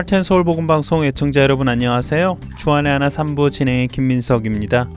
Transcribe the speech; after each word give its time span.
하트앤서울 0.00 0.44
복음 0.44 0.66
방송 0.66 1.04
애청자 1.04 1.42
여러분 1.42 1.68
안녕하세요. 1.68 2.38
주안의 2.56 2.90
하나 2.90 3.08
3부 3.08 3.52
진행의 3.52 3.88
김민석입니다. 3.88 4.88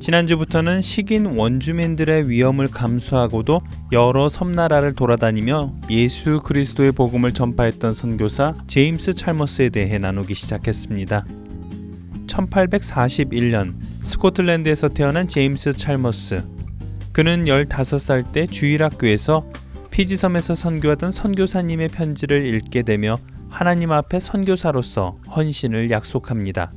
지난주부터는 0.00 0.82
식인 0.82 1.24
원주민들의 1.24 2.28
위험을 2.28 2.68
감수하고도 2.68 3.62
여러 3.92 4.28
섬나라를 4.28 4.94
돌아다니며 4.94 5.72
예수 5.88 6.42
그리스도의 6.42 6.92
복음을 6.92 7.32
전파했던 7.32 7.94
선교사 7.94 8.52
제임스 8.66 9.14
찰머스에 9.14 9.70
대해 9.70 9.96
나누기 9.96 10.34
시작했습니다. 10.34 11.24
1841년 12.26 13.76
스코틀랜드에서 14.02 14.90
태어난 14.90 15.26
제임스 15.26 15.72
찰머스. 15.72 16.44
그는 17.12 17.44
15살 17.44 18.30
때 18.30 18.46
주일학교에서 18.46 19.50
피지섬에서 19.90 20.54
선교하던 20.54 21.12
선교사님의 21.12 21.88
편지를 21.88 22.44
읽게 22.44 22.82
되며 22.82 23.16
하나님 23.50 23.92
앞에 23.92 24.20
선교사로서 24.20 25.18
헌신을 25.34 25.90
약속합니다. 25.90 26.72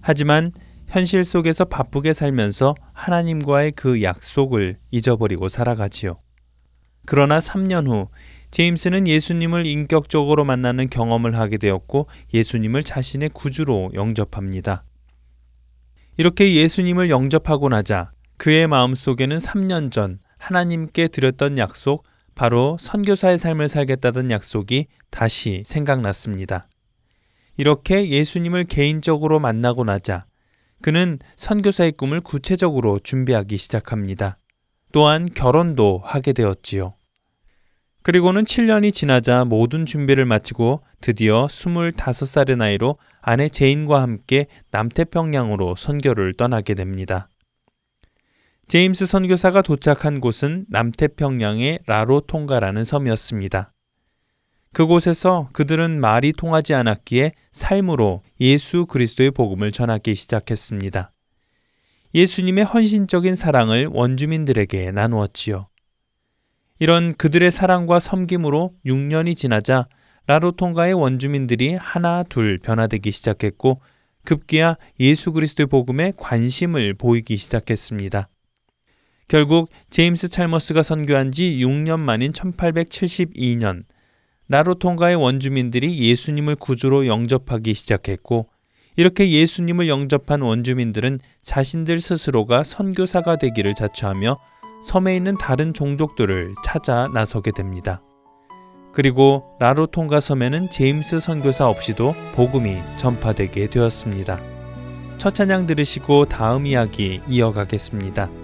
하지만 0.00 0.52
현실 0.88 1.24
속에서 1.24 1.64
바쁘게 1.64 2.14
살면서 2.14 2.74
하나님과의 2.92 3.72
그 3.72 4.02
약속을 4.02 4.78
잊어버리고 4.90 5.48
살아가지요. 5.48 6.18
그러나 7.06 7.38
3년 7.38 7.86
후 7.86 8.08
제임스는 8.50 9.08
예수님을 9.08 9.66
인격적으로 9.66 10.44
만나는 10.44 10.88
경험을 10.88 11.36
하게 11.36 11.58
되었고 11.58 12.06
예수님을 12.32 12.82
자신의 12.82 13.30
구주로 13.30 13.90
영접합니다. 13.94 14.84
이렇게 16.16 16.54
예수님을 16.54 17.10
영접하고 17.10 17.68
나자 17.68 18.12
그의 18.36 18.68
마음속에는 18.68 19.38
3년 19.38 19.90
전 19.90 20.20
하나님께 20.38 21.08
드렸던 21.08 21.58
약속, 21.58 22.04
바로 22.34 22.76
선교사의 22.80 23.38
삶을 23.38 23.68
살겠다던 23.68 24.30
약속이 24.30 24.86
다시 25.10 25.62
생각났습니다. 25.66 26.68
이렇게 27.56 28.08
예수님을 28.08 28.64
개인적으로 28.64 29.38
만나고 29.38 29.84
나자 29.84 30.26
그는 30.82 31.18
선교사의 31.36 31.92
꿈을 31.92 32.20
구체적으로 32.20 32.98
준비하기 32.98 33.56
시작합니다. 33.56 34.38
또한 34.92 35.28
결혼도 35.32 36.00
하게 36.04 36.32
되었지요. 36.32 36.94
그리고는 38.02 38.44
7년이 38.44 38.92
지나자 38.92 39.46
모든 39.46 39.86
준비를 39.86 40.26
마치고 40.26 40.82
드디어 41.00 41.46
25살의 41.46 42.56
나이로 42.56 42.98
아내 43.22 43.48
제인과 43.48 44.02
함께 44.02 44.46
남태평양으로 44.72 45.76
선교를 45.76 46.34
떠나게 46.34 46.74
됩니다. 46.74 47.30
제임스 48.66 49.06
선교사가 49.06 49.60
도착한 49.60 50.20
곳은 50.20 50.64
남태평양의 50.70 51.80
라로통가라는 51.86 52.84
섬이었습니다. 52.84 53.72
그곳에서 54.72 55.50
그들은 55.52 56.00
말이 56.00 56.32
통하지 56.32 56.74
않았기에 56.74 57.32
삶으로 57.52 58.22
예수 58.40 58.86
그리스도의 58.86 59.30
복음을 59.32 59.70
전하기 59.70 60.14
시작했습니다. 60.14 61.12
예수님의 62.14 62.64
헌신적인 62.64 63.36
사랑을 63.36 63.86
원주민들에게 63.86 64.92
나누었지요. 64.92 65.68
이런 66.78 67.14
그들의 67.14 67.50
사랑과 67.52 68.00
섬김으로 68.00 68.72
6년이 68.86 69.36
지나자 69.36 69.86
라로통가의 70.26 70.94
원주민들이 70.94 71.74
하나 71.74 72.22
둘 72.22 72.58
변화되기 72.58 73.12
시작했고 73.12 73.80
급기야 74.24 74.76
예수 74.98 75.32
그리스도의 75.32 75.66
복음에 75.66 76.12
관심을 76.16 76.94
보이기 76.94 77.36
시작했습니다. 77.36 78.28
결국 79.28 79.70
제임스 79.90 80.28
찰머스가 80.28 80.82
선교한 80.82 81.32
지 81.32 81.58
6년 81.60 81.98
만인 82.00 82.32
1872년 82.32 83.84
라로통가의 84.48 85.16
원주민들이 85.16 85.98
예수님을 85.98 86.56
구주로 86.56 87.06
영접하기 87.06 87.72
시작했고 87.72 88.48
이렇게 88.96 89.30
예수님을 89.30 89.88
영접한 89.88 90.42
원주민들은 90.42 91.20
자신들 91.42 92.00
스스로가 92.00 92.62
선교사가 92.62 93.36
되기를 93.36 93.74
자처하며 93.74 94.38
섬에 94.84 95.16
있는 95.16 95.36
다른 95.38 95.72
종족들을 95.72 96.54
찾아 96.64 97.08
나서게 97.08 97.50
됩니다. 97.52 98.02
그리고 98.92 99.56
라로통가 99.58 100.20
섬에는 100.20 100.70
제임스 100.70 101.18
선교사 101.18 101.68
없이도 101.68 102.14
복음이 102.34 102.76
전파되게 102.96 103.68
되었습니다. 103.68 104.40
첫 105.18 105.34
찬양 105.34 105.66
들으시고 105.66 106.26
다음 106.26 106.66
이야기 106.66 107.20
이어가겠습니다. 107.28 108.43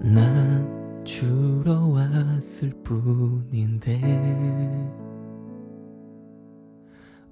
난 0.00 1.04
주러 1.04 1.88
왔을 1.88 2.72
뿐인데 2.84 4.00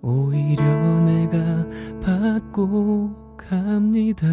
오히려 0.03 0.65
내가 1.00 1.66
받고 2.00 3.37
갑니다. 3.37 4.27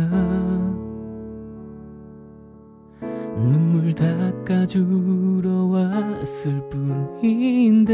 눈물 3.35 3.93
닦아주러 3.93 5.65
왔을 5.65 6.69
뿐인데 6.69 7.93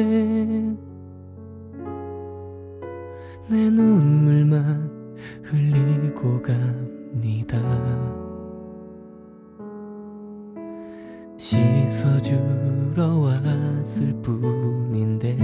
내 3.50 3.70
눈물만 3.70 5.18
흘리고 5.44 6.42
갑니다 6.42 7.58
씻어주러 11.40 13.18
왔을 13.18 14.14
뿐인데 14.22 15.38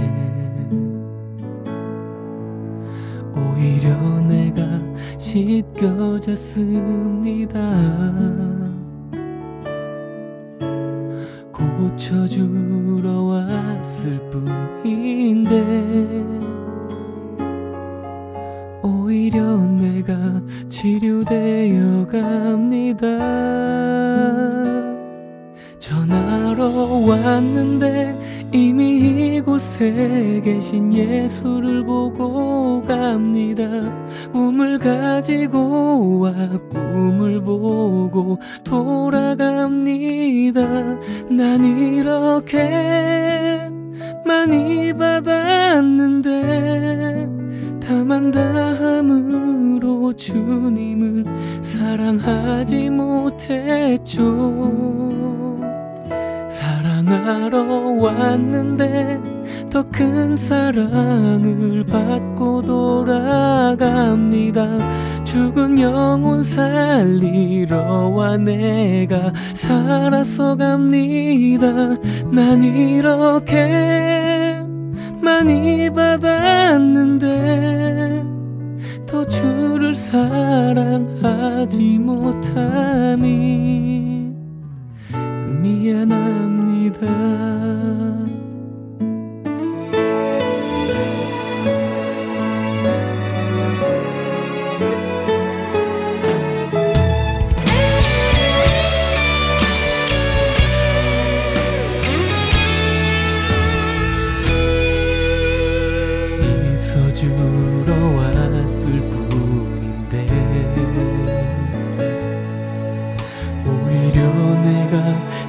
오히려 3.34 4.20
내가 4.20 4.62
씻겨졌습니다. 5.16 6.36
고쳐주러 11.50 13.22
왔을 13.22 14.20
뿐인데 14.28 15.56
오히려 18.82 19.66
내가 19.66 20.42
치료되어 20.68 22.06
갑니다 22.06 23.06
전하러 25.86 26.66
왔는데 27.08 28.18
이미 28.52 29.36
이곳에 29.36 30.40
계신 30.42 30.92
예수를 30.92 31.84
보고 31.84 32.82
갑니다. 32.82 33.62
꿈을 34.32 34.80
가지고 34.80 36.18
와 36.18 36.32
꿈을 36.72 37.40
보고 37.40 38.36
돌아갑니다. 38.64 40.60
난 41.30 41.64
이렇게 41.64 43.70
많이 44.24 44.92
받았는데 44.92 46.30
다만 47.80 48.32
다함으로 48.32 50.14
주님을 50.14 51.24
사랑하지 51.62 52.90
못했죠 52.90 54.16
사랑하러 56.48 57.64
왔는데 58.00 59.20
더 59.70 59.82
큰 59.90 60.36
사랑을 60.36 61.84
받고 61.84 62.62
돌아갑니다. 62.62 64.66
죽은 65.24 65.80
영혼 65.80 66.42
살리러 66.42 68.08
와 68.08 68.36
내가 68.36 69.32
살아서 69.54 70.56
갑니다. 70.56 71.66
난 72.30 72.62
이렇게 72.62 74.60
많이 75.20 75.88
받았는데 75.90 77.26
더 79.06 79.24
주를 79.26 79.94
사랑하지 79.94 81.98
못함이 81.98 84.15
미안합니다. 85.66 87.06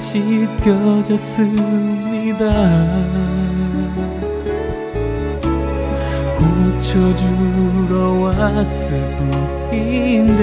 씻겨졌습니다. 0.08 1.44
고쳐주러 6.38 7.94
왔을 8.22 9.02
뿐인데 9.70 10.42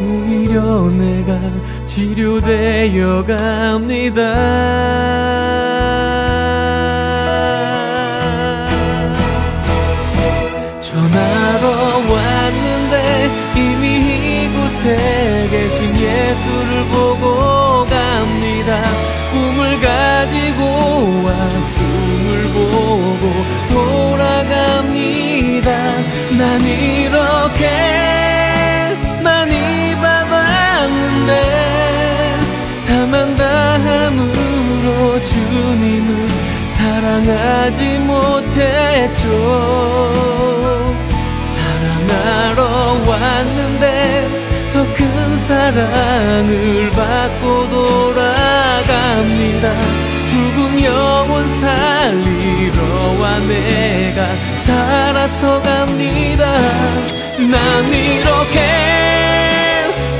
오히려 0.00 0.90
내가 0.90 1.38
치료되어 1.84 3.22
갑니다 3.26 4.20
이미 14.80 14.90
이곳에 14.90 15.48
계신 15.50 15.94
예수를 15.94 16.86
보고 16.86 17.84
갑니다. 17.84 18.82
꿈을 19.30 19.78
가지고 19.80 21.22
와 21.24 21.32
꿈을 21.76 22.48
보고 22.52 23.24
돌아갑니다. 24.16 25.70
난 26.38 26.60
이렇게 26.64 27.68
많이 29.22 29.94
받았는데 29.96 31.32
다만 32.88 33.36
다함으로 33.36 35.22
주님을 35.22 36.28
사랑하지 36.70 37.98
못했죠. 37.98 39.28
사랑하러 41.44 42.60
왔는데 43.06 44.39
사랑을 45.40 46.90
받고 46.90 47.70
돌아갑니다. 47.70 49.72
죽은 50.26 50.84
영혼 50.84 51.48
살리러 51.60 53.16
와 53.18 53.38
내가 53.40 54.28
살아서 54.54 55.60
갑니다. 55.62 56.44
난 57.38 57.92
이렇게 57.92 58.60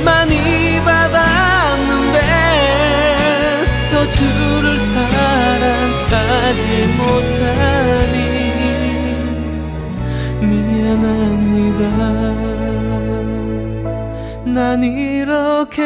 많이 0.03 0.81
받았는데 0.83 2.19
더 3.91 4.09
주를 4.09 4.79
사랑하지 4.79 6.87
못하니. 6.97 8.17
미안합니다 10.41 11.81
난 14.53 14.83
이렇게 14.83 15.81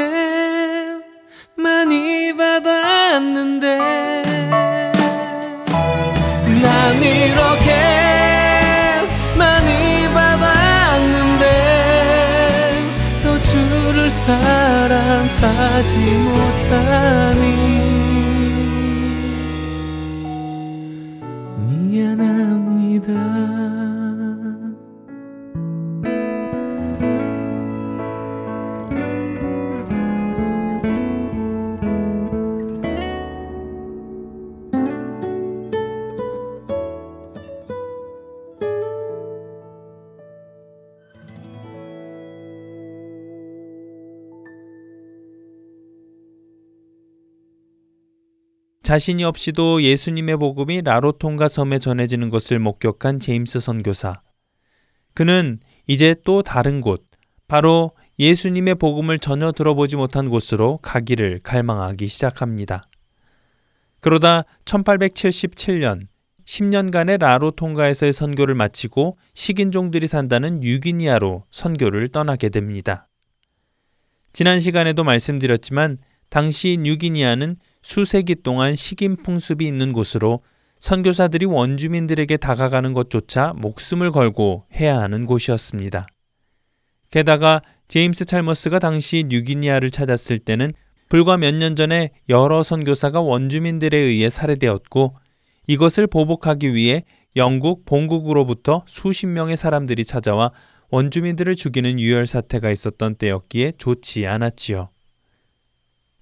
많이 1.56 2.36
받았는데 2.36 3.78
난 6.64 7.04
이렇게 7.04 7.72
많이 9.38 10.12
받았는데 10.12 11.46
더 13.22 13.40
주를 13.40 14.10
사랑하지 14.10 15.94
못하니 16.24 17.65
자신이 48.86 49.24
없이도 49.24 49.82
예수님의 49.82 50.38
복음이 50.38 50.84
라로통가 50.84 51.48
섬에 51.48 51.80
전해지는 51.80 52.30
것을 52.30 52.60
목격한 52.60 53.20
제임스 53.20 53.60
선교사. 53.60 54.22
그는 55.16 55.60
이제 55.88 56.16
또 56.24 56.44
다른 56.44 56.82
곳, 56.82 57.04
바로 57.48 57.94
예수님의 58.20 58.76
복음을 58.76 59.18
전혀 59.18 59.52
들어보지 59.52 59.96
못한 59.96 60.30
곳으로 60.30 60.78
가기를 60.84 61.40
갈망하기 61.42 62.08
시작합니다. 62.08 62.88
그러다 64.02 64.44
1877년 64.66 66.06
10년간의 66.46 67.18
라로 67.18 67.50
통가에서의 67.52 68.14
선교를 68.14 68.54
마치고 68.54 69.18
식인종들이 69.34 70.06
산다는 70.06 70.62
유기니아로 70.62 71.46
선교를 71.50 72.10
떠나게 72.10 72.50
됩니다. 72.50 73.08
지난 74.32 74.60
시간에도 74.60 75.04
말씀드렸지만 75.04 75.98
당시 76.30 76.78
뉴기니아는 76.82 77.58
수세기 77.82 78.36
동안 78.44 78.76
식인 78.76 79.16
풍습이 79.18 79.66
있는 79.66 79.94
곳으로 79.94 80.42
선교사들이 80.80 81.46
원주민들에게 81.46 82.38
다가가는 82.38 82.94
것조차 82.94 83.54
목숨을 83.56 84.12
걸고 84.12 84.66
해야 84.74 85.00
하는 85.00 85.26
곳이었습니다. 85.26 86.08
게다가 87.12 87.62
제임스 87.88 88.26
찰머스가 88.26 88.80
당시 88.80 89.26
뉴기니아를 89.28 89.92
찾았을 89.92 90.40
때는 90.40 90.74
불과 91.08 91.38
몇 91.38 91.54
년 91.56 91.76
전에 91.76 92.10
여러 92.30 92.64
선교사가 92.64 93.22
원주민들에 93.22 93.98
의해 93.98 94.30
살해되었고 94.30 95.16
이것을 95.68 96.08
보복하기 96.08 96.74
위해 96.74 97.04
영국 97.36 97.86
본국으로부터 97.86 98.84
수십 98.88 99.28
명의 99.28 99.56
사람들이 99.56 100.04
찾아와 100.06 100.52
원주민들을 100.90 101.56
죽이는 101.56 102.00
유혈 102.00 102.28
사태가 102.28 102.72
있었던 102.72 103.16
때였기에 103.16 103.74
좋지 103.78 104.28
않았지요. 104.28 104.90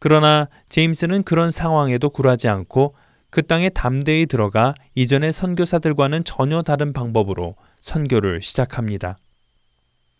그러나 0.03 0.49
제임스는 0.67 1.23
그런 1.23 1.49
상황에도 1.49 2.09
굴하지 2.09 2.49
않고 2.49 2.93
그 3.29 3.41
땅에 3.41 3.69
담대히 3.69 4.25
들어가 4.25 4.75
이전의 4.95 5.31
선교사들과는 5.31 6.25
전혀 6.25 6.61
다른 6.61 6.91
방법으로 6.91 7.55
선교를 7.79 8.41
시작합니다. 8.41 9.17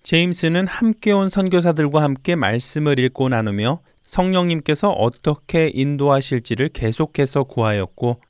제임스는 0.04 0.68
함께 0.68 1.12
온 1.12 1.28
선교사들과 1.28 2.02
함께 2.02 2.38
말씀을 2.38 2.98
읽고 2.98 3.28
나누며 3.28 3.82
성령님께서 4.06 4.90
어떻게 4.90 5.70
인도하실지를 5.74 6.70
계속해서 6.70 7.44
구하였고 7.44 8.22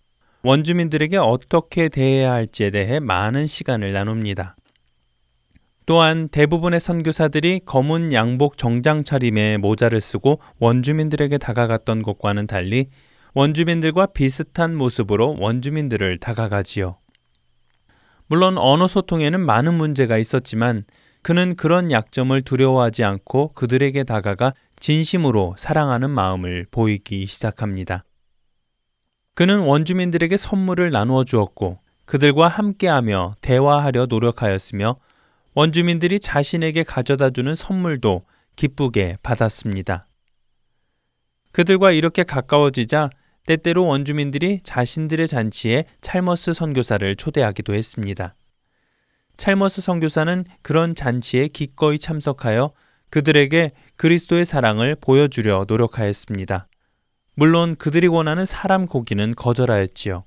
원주민들에게 0.42 1.18
어떻게 1.18 1.88
대해야 1.88 2.32
할지에 2.32 2.72
대해 2.72 3.00
많은 3.00 3.46
시간을 3.46 3.94
나눕니다. 3.94 4.56
또한 5.86 6.30
대부분의 6.30 6.80
선교사들이 6.80 7.62
검은 7.66 8.14
양복 8.14 8.58
정장 8.58 9.04
차림의 9.04 9.58
모자를 9.58 10.00
쓰고 10.00 10.40
원주민들에게 10.60 11.38
다가갔던 11.38 12.04
것과는 12.04 12.48
달리 12.48 12.88
원주민들과 13.34 14.08
비슷한 14.08 14.76
모습으로 14.76 15.38
원주민들을 15.40 16.20
다가가지요. 16.20 16.98
물론 18.28 18.58
언어 18.58 18.88
소통에는 18.88 19.40
많은 19.40 19.74
문제가 19.74 20.18
있었지만 20.18 20.86
그는 21.22 21.56
그런 21.56 21.92
약점을 21.92 22.42
두려워하지 22.42 23.04
않고 23.04 23.54
그들에게 23.54 24.04
다가가 24.04 24.54
진심으로 24.78 25.56
사랑하는 25.58 26.10
마음을 26.10 26.68
보이기 26.70 27.26
시작합니다. 27.26 28.04
그는 29.34 29.60
원주민들에게 29.60 30.38
선물을 30.38 30.92
나누어 30.92 31.24
주었고 31.24 31.80
그들과 32.06 32.48
함께하며 32.48 33.36
대화하려 33.42 34.08
노력하였으며 34.08 34.98
원주민들이 35.56 36.20
자신에게 36.20 36.84
가져다 36.84 37.30
주는 37.30 37.56
선물도 37.56 38.26
기쁘게 38.56 39.18
받았습니다. 39.24 40.08
그들과 41.52 41.92
이렇게 41.92 42.24
가까워지자 42.24 43.10
때때로 43.46 43.86
원주민들이 43.86 44.62
자신들의 44.64 45.28
잔치에 45.28 45.86
찰머스 46.02 46.54
선교사를 46.54 47.16
초대하기도 47.16 47.74
했습니다. 47.74 48.36
찰머스 49.38 49.82
선교사는 49.82 50.46
그런 50.62 50.96
잔치에 50.96 51.48
기꺼이 51.50 52.00
참석하여 52.00 52.72
그들에게 53.10 53.72
그리스도의 53.98 54.46
사랑을 54.46 54.96
보여주려 54.96 55.66
노력하였습니다. 55.68 56.68
물론 57.36 57.76
그들이 57.76 58.08
원하는 58.08 58.46
사람 58.46 58.88
고기는 58.88 59.36
거절하였지요. 59.36 60.24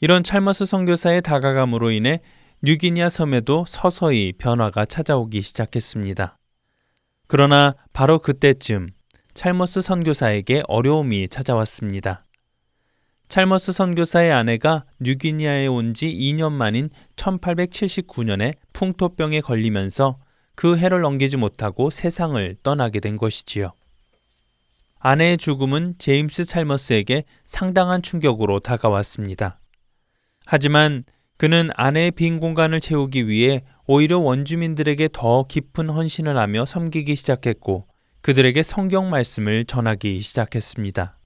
이런 0.00 0.22
찰머스 0.22 0.66
선교사의 0.66 1.22
다가감으로 1.22 1.90
인해 1.90 2.20
뉴기니아 2.64 3.10
섬에도 3.10 3.66
서서히 3.68 4.32
변화가 4.38 4.86
찾아오기 4.86 5.42
시작했습니다. 5.42 6.38
그러나 7.26 7.74
바로 7.92 8.20
그때쯤 8.20 8.88
찰머스 9.34 9.82
선교사에게 9.82 10.62
어려움이 10.66 11.28
찾아왔습니다. 11.28 12.24
찰머스 13.28 13.72
선교사의 13.72 14.32
아내가 14.32 14.86
뉴기니아에 15.00 15.66
온 15.66 15.92
지 15.92 16.06
2년 16.06 16.52
만인 16.52 16.88
1879년에 17.16 18.54
풍토병에 18.72 19.42
걸리면서 19.42 20.18
그 20.54 20.78
해를 20.78 21.02
넘기지 21.02 21.36
못하고 21.36 21.90
세상을 21.90 22.56
떠나게 22.62 23.00
된 23.00 23.18
것이지요. 23.18 23.72
아내의 25.00 25.36
죽음은 25.36 25.96
제임스 25.98 26.46
찰머스에게 26.46 27.24
상당한 27.44 28.00
충격으로 28.00 28.60
다가왔습니다. 28.60 29.60
하지만 30.46 31.04
그는 31.36 31.70
아내의 31.74 32.12
빈 32.12 32.38
공간을 32.38 32.80
채우기 32.80 33.28
위해 33.28 33.62
오히려 33.86 34.18
원주민들에게 34.18 35.08
더 35.12 35.44
깊은 35.46 35.90
헌신을 35.90 36.36
하며 36.36 36.64
섬기기 36.64 37.16
시작했고 37.16 37.86
그들에게 38.22 38.62
성경 38.62 39.10
말씀을 39.10 39.64
전하기 39.64 40.20
시작했습니다. 40.22 41.18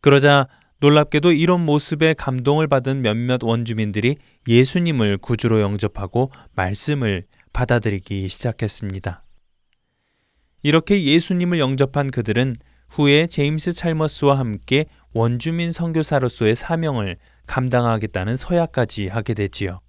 그러자 0.00 0.48
놀랍게도 0.80 1.30
이런 1.30 1.64
모습에 1.64 2.12
감동을 2.14 2.66
받은 2.66 3.02
몇몇 3.02 3.42
원주민들이 3.44 4.16
예수님을 4.48 5.18
구주로 5.18 5.60
영접하고 5.60 6.32
말씀을 6.54 7.24
받아들이기 7.52 8.28
시작했습니다. 8.28 9.24
이렇게 10.64 11.04
예수님을 11.04 11.60
영접한 11.60 12.10
그들은 12.10 12.56
후에 12.88 13.26
제임스 13.26 13.72
찰머스와 13.72 14.38
함께 14.38 14.86
원주민 15.14 15.72
선교사로서의 15.72 16.56
사명을 16.56 17.16
감당하겠다는 17.46 18.36
서약까지 18.36 19.08
하게 19.08 19.34
되지요. 19.34 19.80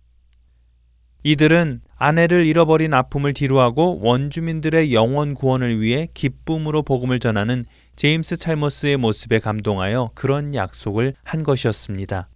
이들은 1.24 1.82
아내를 1.96 2.46
잃어버린 2.46 2.94
아픔을 2.94 3.34
뒤로하고 3.34 4.00
원주민들의 4.02 4.94
영원 4.94 5.36
구원을 5.36 5.80
위해 5.80 6.10
기쁨으로 6.14 6.84
복음을 6.84 7.20
전하는 7.20 7.66
제임스 7.96 8.38
찰머스의 8.38 8.98
모습에 8.98 9.40
감동하여 9.40 10.12
그런 10.16 10.54
약속을 10.54 11.14
한 11.24 11.44
것이었습니다. 11.44 12.28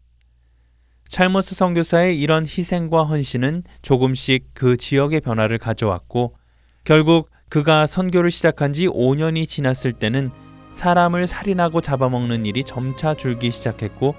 찰머스 1.10 1.56
선교사의 1.56 2.20
이런 2.20 2.46
희생과 2.46 3.04
헌신은 3.04 3.64
조금씩 3.82 4.52
그 4.54 4.78
지역의 4.78 5.22
변화를 5.22 5.58
가져왔고 5.58 6.36
결국 6.84 7.30
그가 7.50 7.88
선교를 7.88 8.32
시작한 8.32 8.74
지 8.74 8.88
5년이 8.88 9.48
지났을 9.48 9.94
때는 9.94 10.32
사람을 10.72 11.28
살인하고 11.28 11.82
잡아먹는 11.82 12.46
일이 12.46 12.64
점차 12.64 13.14
줄기 13.14 13.52
시작했고 13.52 14.16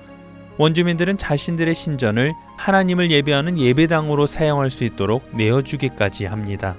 원주민들은 0.58 1.18
자신들의 1.18 1.74
신전을 1.74 2.34
하나님을 2.56 3.10
예배하는 3.10 3.58
예배당으로 3.58 4.26
사용할 4.26 4.70
수 4.70 4.84
있도록 4.84 5.24
내어주기까지 5.36 6.26
합니다. 6.26 6.76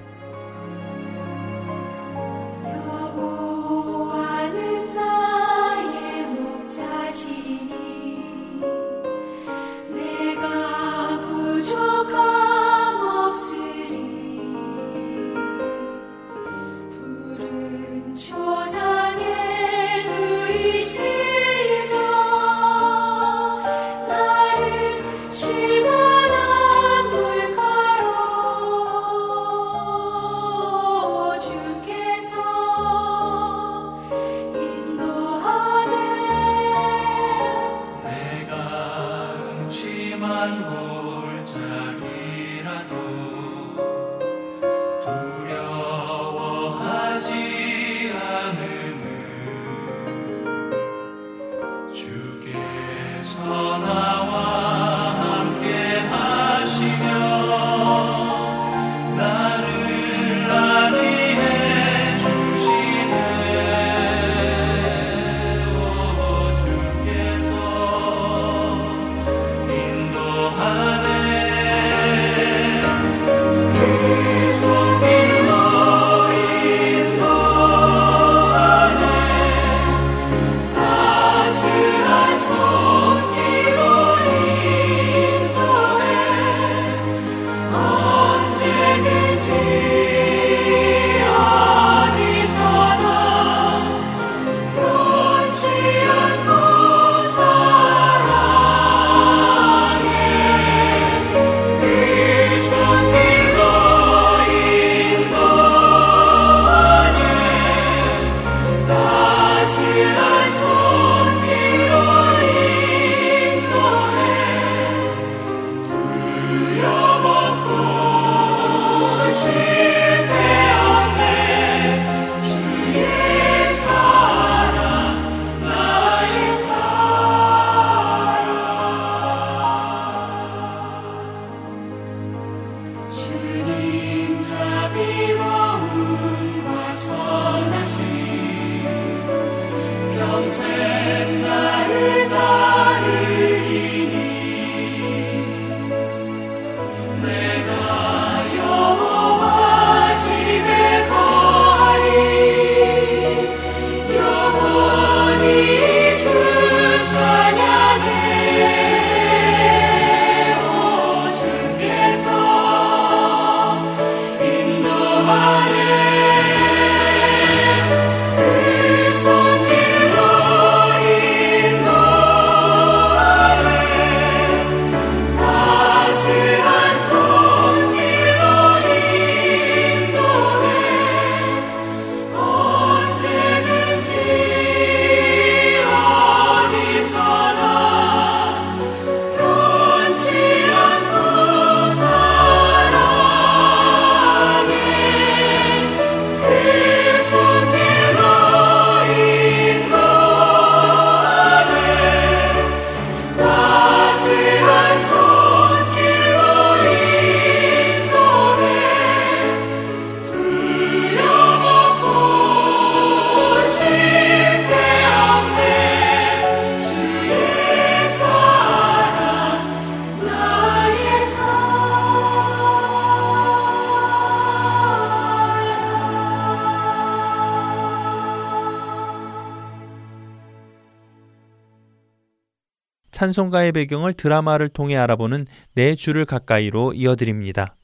찬송가의 233.20 233.72
배경을 233.72 234.14
드라마를 234.14 234.70
통해 234.70 234.96
알아보는 234.96 235.44
내 235.74 235.94
주를 235.94 236.24
가까이로 236.24 236.94
이어드립니다. 236.94 237.76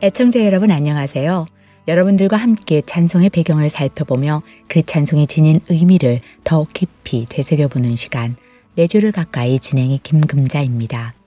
애청자 0.00 0.44
여러분 0.44 0.70
안녕하세요. 0.70 1.46
여러분들과 1.88 2.36
함께 2.36 2.82
찬송의 2.86 3.30
배경을 3.30 3.68
살펴보며 3.68 4.42
그 4.68 4.82
찬송이 4.82 5.26
지닌 5.26 5.58
의미를 5.68 6.20
더 6.44 6.64
깊이 6.72 7.26
되새겨보는 7.28 7.96
시간, 7.96 8.36
내주를 8.76 9.10
가까이 9.10 9.58
진행의 9.58 9.98
김금자입니다. 10.04 11.17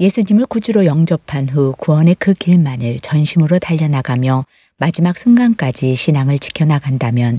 예수님을 0.00 0.46
구주로 0.46 0.86
영접한 0.86 1.50
후 1.50 1.74
구원의 1.76 2.16
그 2.18 2.32
길만을 2.32 3.00
전심으로 3.00 3.58
달려나가며 3.58 4.46
마지막 4.78 5.18
순간까지 5.18 5.94
신앙을 5.94 6.38
지켜나간다면 6.38 7.38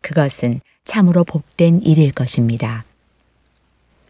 그것은 0.00 0.60
참으로 0.84 1.24
복된 1.24 1.82
일일 1.82 2.12
것입니다. 2.12 2.84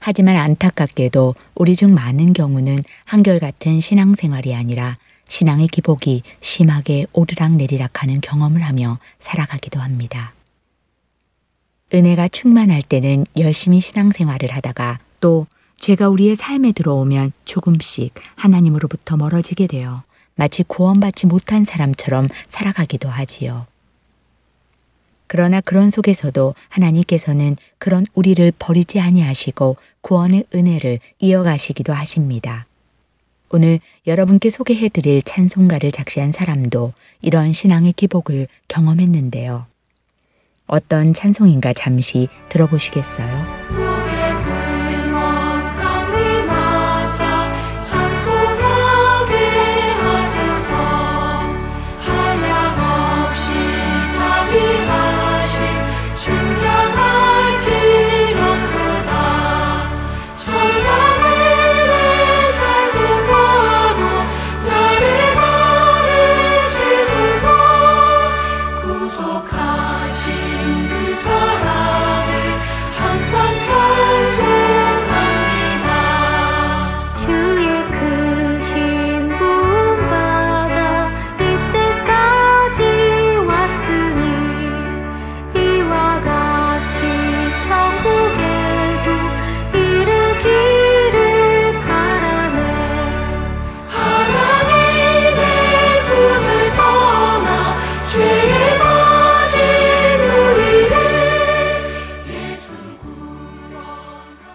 하지만 0.00 0.36
안타깝게도 0.36 1.34
우리 1.54 1.74
중 1.76 1.94
많은 1.94 2.34
경우는 2.34 2.84
한결같은 3.06 3.80
신앙생활이 3.80 4.54
아니라 4.54 4.98
신앙의 5.26 5.68
기복이 5.68 6.22
심하게 6.40 7.06
오르락내리락 7.14 8.02
하는 8.02 8.20
경험을 8.20 8.60
하며 8.62 8.98
살아가기도 9.18 9.80
합니다. 9.80 10.34
은혜가 11.94 12.28
충만할 12.28 12.82
때는 12.82 13.24
열심히 13.38 13.80
신앙생활을 13.80 14.52
하다가 14.52 14.98
또 15.20 15.46
죄가 15.78 16.08
우리의 16.08 16.36
삶에 16.36 16.72
들어오면 16.72 17.32
조금씩 17.44 18.14
하나님으로부터 18.36 19.16
멀어지게 19.16 19.66
되어 19.66 20.02
마치 20.34 20.62
구원받지 20.62 21.26
못한 21.26 21.64
사람처럼 21.64 22.28
살아가기도 22.46 23.08
하지요. 23.08 23.66
그러나 25.26 25.60
그런 25.60 25.90
속에서도 25.90 26.54
하나님께서는 26.68 27.56
그런 27.78 28.06
우리를 28.14 28.52
버리지 28.58 28.98
아니하시고 29.00 29.76
구원의 30.00 30.44
은혜를 30.54 31.00
이어가시기도 31.18 31.92
하십니다. 31.92 32.66
오늘 33.50 33.80
여러분께 34.06 34.50
소개해 34.50 34.88
드릴 34.88 35.22
찬송가를 35.22 35.90
작시한 35.90 36.32
사람도 36.32 36.92
이런 37.20 37.52
신앙의 37.52 37.92
기복을 37.94 38.46
경험했는데요. 38.68 39.66
어떤 40.66 41.14
찬송인가 41.14 41.72
잠시 41.72 42.28
들어보시겠어요? 42.50 43.87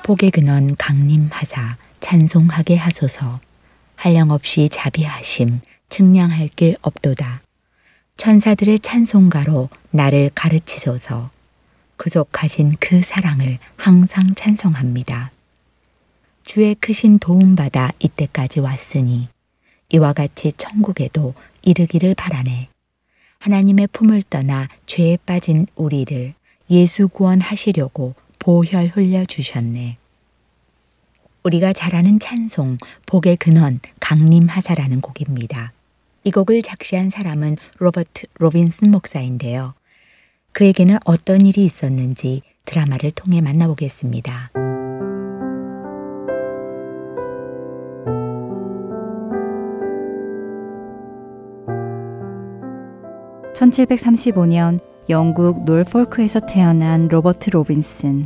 복의 0.04 0.32
근원 0.32 0.76
강림하사 0.76 1.78
찬송하게 2.02 2.76
하소서 2.76 3.40
한량없이 3.96 4.68
자비하심 4.68 5.62
측량할 5.88 6.50
길 6.58 6.76
없도다. 6.82 7.42
천사들의 8.18 8.80
찬송가로 8.80 9.70
나를 9.92 10.30
가르치소서 10.36 11.32
구속하신 11.96 12.76
그 12.82 13.02
사랑을 13.02 13.60
항상 13.78 14.34
찬송합니다. 14.36 15.32
주의 16.44 16.76
크신 16.76 17.20
도움받아 17.20 17.92
이때까지 18.00 18.60
왔으니 18.60 19.30
이와 19.88 20.12
같이 20.12 20.52
천국에도 20.52 21.34
이르기를 21.62 22.14
바라네. 22.16 22.68
하나님의 23.40 23.88
품을 23.94 24.24
떠나 24.30 24.68
죄에 24.86 25.18
빠진 25.26 25.66
우리를 25.76 26.34
예수 26.70 27.08
구원하시려고 27.08 28.16
보혈 28.44 28.92
흘려 28.94 29.24
주셨네. 29.24 29.96
우리가 31.46 31.72
잘 31.72 31.96
아는 31.96 32.20
찬송 32.20 32.78
복의 33.06 33.38
근원 33.38 33.80
강림하사라는 34.02 35.00
곡입니다. 35.00 35.72
이 36.26 36.32
곡을 36.32 36.62
작시한 36.62 37.10
사람은 37.10 37.56
로버트 37.78 38.28
로빈슨 38.40 38.92
목사인데요. 38.92 39.76
그에게는 40.52 40.98
어떤 41.06 41.46
일이 41.46 41.64
있었는지 41.64 42.42
드라마를 42.66 43.12
통해 43.12 43.40
만나보겠습니다. 43.40 44.52
(1735년) 53.54 54.82
영국 55.10 55.66
놀폴크에서 55.66 56.42
태어난 56.42 57.10
로버트 57.10 57.50
로빈슨 57.50 58.24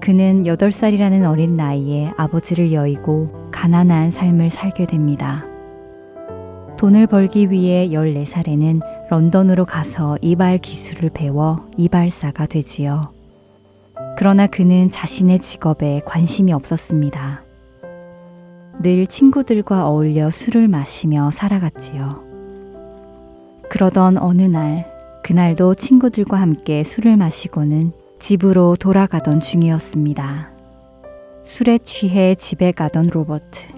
그는 0.00 0.44
8살이라는 0.44 1.28
어린 1.28 1.56
나이에 1.56 2.12
아버지를 2.16 2.72
여의고 2.72 3.50
가난한 3.52 4.10
삶을 4.10 4.48
살게 4.48 4.86
됩니다. 4.86 5.44
돈을 6.78 7.06
벌기 7.06 7.50
위해 7.50 7.88
14살에는 7.90 8.80
런던으로 9.10 9.66
가서 9.66 10.16
이발 10.22 10.56
기술을 10.56 11.10
배워 11.10 11.68
이발사가 11.76 12.46
되지요. 12.46 13.12
그러나 14.16 14.46
그는 14.46 14.90
자신의 14.90 15.40
직업에 15.40 16.00
관심이 16.06 16.54
없었습니다. 16.54 17.42
늘 18.82 19.06
친구들과 19.06 19.86
어울려 19.86 20.30
술을 20.30 20.68
마시며 20.68 21.30
살아갔지요. 21.30 22.24
그러던 23.68 24.16
어느 24.16 24.42
날, 24.42 24.90
그날도 25.22 25.74
친구들과 25.74 26.40
함께 26.40 26.82
술을 26.82 27.18
마시고는 27.18 27.92
집으로 28.20 28.76
돌아가던 28.76 29.40
중이었습니다. 29.40 30.50
술에 31.42 31.78
취해 31.78 32.34
집에 32.34 32.70
가던 32.70 33.08
로버트. 33.08 33.68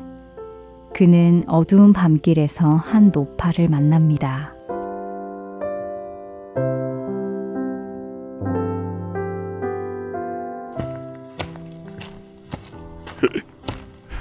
그는 0.92 1.44
어두운 1.46 1.92
밤길에서 1.92 2.74
한 2.74 3.12
노파를 3.14 3.68
만납니다. 3.68 4.52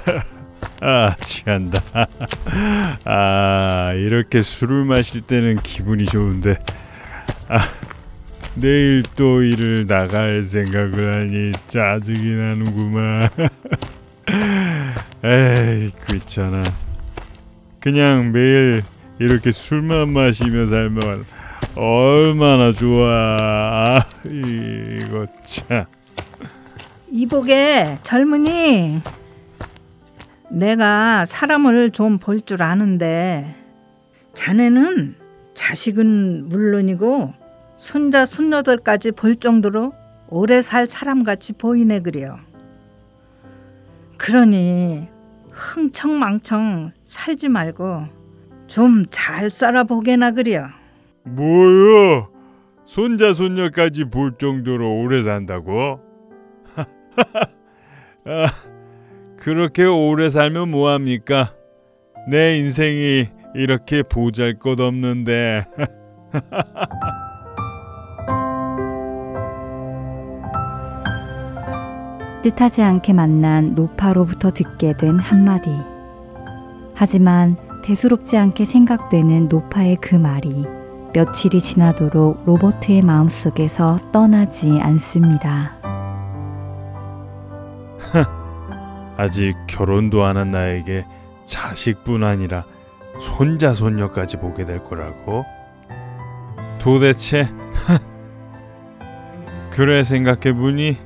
아, 0.80 1.16
취한다. 1.20 1.80
아, 3.04 3.92
이렇게 3.94 4.40
술을 4.40 4.84
마실 4.84 5.20
때는 5.22 5.56
기분이 5.56 6.06
좋은데. 6.06 6.56
아, 7.48 7.58
내일 8.54 9.02
또 9.16 9.42
일을 9.42 9.86
나갈 9.86 10.42
생각을 10.42 11.12
하니 11.12 11.52
짜증이 11.68 12.34
나는구만. 12.34 13.28
에이 15.24 15.90
귀찮아. 16.08 16.62
그냥 17.80 18.32
매일 18.32 18.82
이렇게 19.18 19.50
술만 19.52 20.10
마시며 20.10 20.66
살면 20.66 21.24
얼마나 21.74 22.72
좋아. 22.72 23.36
아, 23.40 24.04
이거 24.26 25.26
참. 25.44 25.84
이복에 27.10 27.98
젊은이 28.02 29.00
내가 30.50 31.24
사람을 31.24 31.90
좀 31.90 32.18
볼 32.18 32.40
줄 32.42 32.62
아는데 32.62 33.54
자네는 34.34 35.14
자식은 35.54 36.48
물론이고 36.48 37.32
손자 37.82 38.24
손녀들까지 38.26 39.10
볼 39.10 39.34
정도로 39.34 39.92
오래 40.28 40.62
살 40.62 40.86
사람같이 40.86 41.52
보이네 41.54 42.02
그래요. 42.02 42.38
그러니 44.18 45.08
흥청망청 45.50 46.92
살지 47.04 47.48
말고 47.48 48.04
좀 48.68 49.06
잘 49.10 49.50
살아보게나 49.50 50.30
그려. 50.30 50.68
뭐요? 51.24 52.30
손자 52.84 53.34
손녀까지 53.34 54.04
볼 54.04 54.38
정도로 54.38 55.00
오래 55.00 55.24
산다고? 55.24 55.98
아, 58.24 58.46
그렇게 59.38 59.82
오래 59.82 60.30
살면 60.30 60.70
뭐합니까? 60.70 61.52
내 62.30 62.58
인생이 62.58 63.28
이렇게 63.56 64.04
보잘것없는데. 64.04 65.64
뜻하지 72.42 72.82
않게 72.82 73.12
만난 73.12 73.74
노파로부터 73.74 74.50
듣게 74.50 74.96
된 74.96 75.18
한마디. 75.18 75.70
하지만 76.94 77.56
대수롭지 77.84 78.36
않게 78.36 78.64
생각되는 78.64 79.48
노파의 79.48 79.96
그 80.00 80.14
말이 80.14 80.66
며칠이 81.14 81.60
지나도록 81.60 82.44
로버트의 82.46 83.02
마음속에서 83.02 83.98
떠나지 84.12 84.78
않습니다. 84.80 85.72
아직 89.16 89.54
결혼도 89.66 90.24
안 90.24 90.36
한 90.36 90.50
나에게 90.50 91.04
자식뿐 91.44 92.24
아니라 92.24 92.64
손자 93.20 93.74
손녀까지 93.74 94.38
보게 94.38 94.64
될 94.64 94.82
거라고? 94.82 95.44
도대체 96.80 97.48
그래 99.70 100.02
생각해 100.02 100.54
보니 100.54 100.96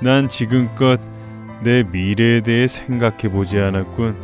난 0.00 0.28
지금껏 0.28 1.00
내 1.62 1.82
미래에 1.82 2.40
대해 2.42 2.66
생각해 2.66 3.30
보지 3.30 3.58
않았군. 3.58 4.16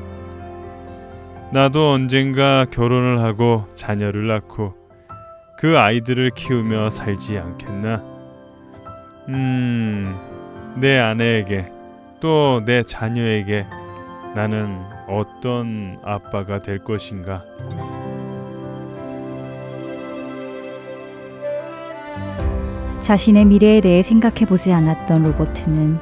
나도 1.53 1.93
언젠가 1.93 2.65
결혼을 2.71 3.21
하고 3.21 3.67
자녀를 3.75 4.27
낳고 4.27 4.75
그 5.59 5.79
아이들을 5.79 6.31
키우며 6.35 6.91
살지 6.91 7.39
않겠나? 7.39 8.03
음, 9.29 10.17
내 10.77 10.99
아내에게 10.99 11.71
또 12.21 12.63
내 12.65 12.83
자녀에게 12.83 13.67
나는 14.35 14.79
어떤 15.09 15.99
아빠가 16.05 16.63
될 16.63 16.79
것인가? 16.79 17.43
자신의 23.03 23.47
미래에 23.47 23.81
대해 23.81 24.01
생각해 24.01 24.47
보지 24.47 24.73
않았던 24.73 25.25
로버트는 25.25 25.99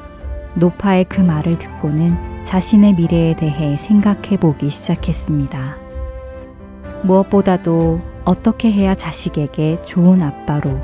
노파의 0.54 1.06
그 1.06 1.22
말을 1.22 1.56
듣고는 1.56 2.44
자신의 2.44 2.92
미래에 2.92 3.36
대해 3.36 3.74
생각해 3.74 4.36
보기 4.38 4.68
시작했습니다. 4.68 5.78
무엇보다도 7.02 8.02
어떻게 8.26 8.70
해야 8.70 8.94
자식에게 8.94 9.82
좋은 9.82 10.20
아빠로 10.20 10.78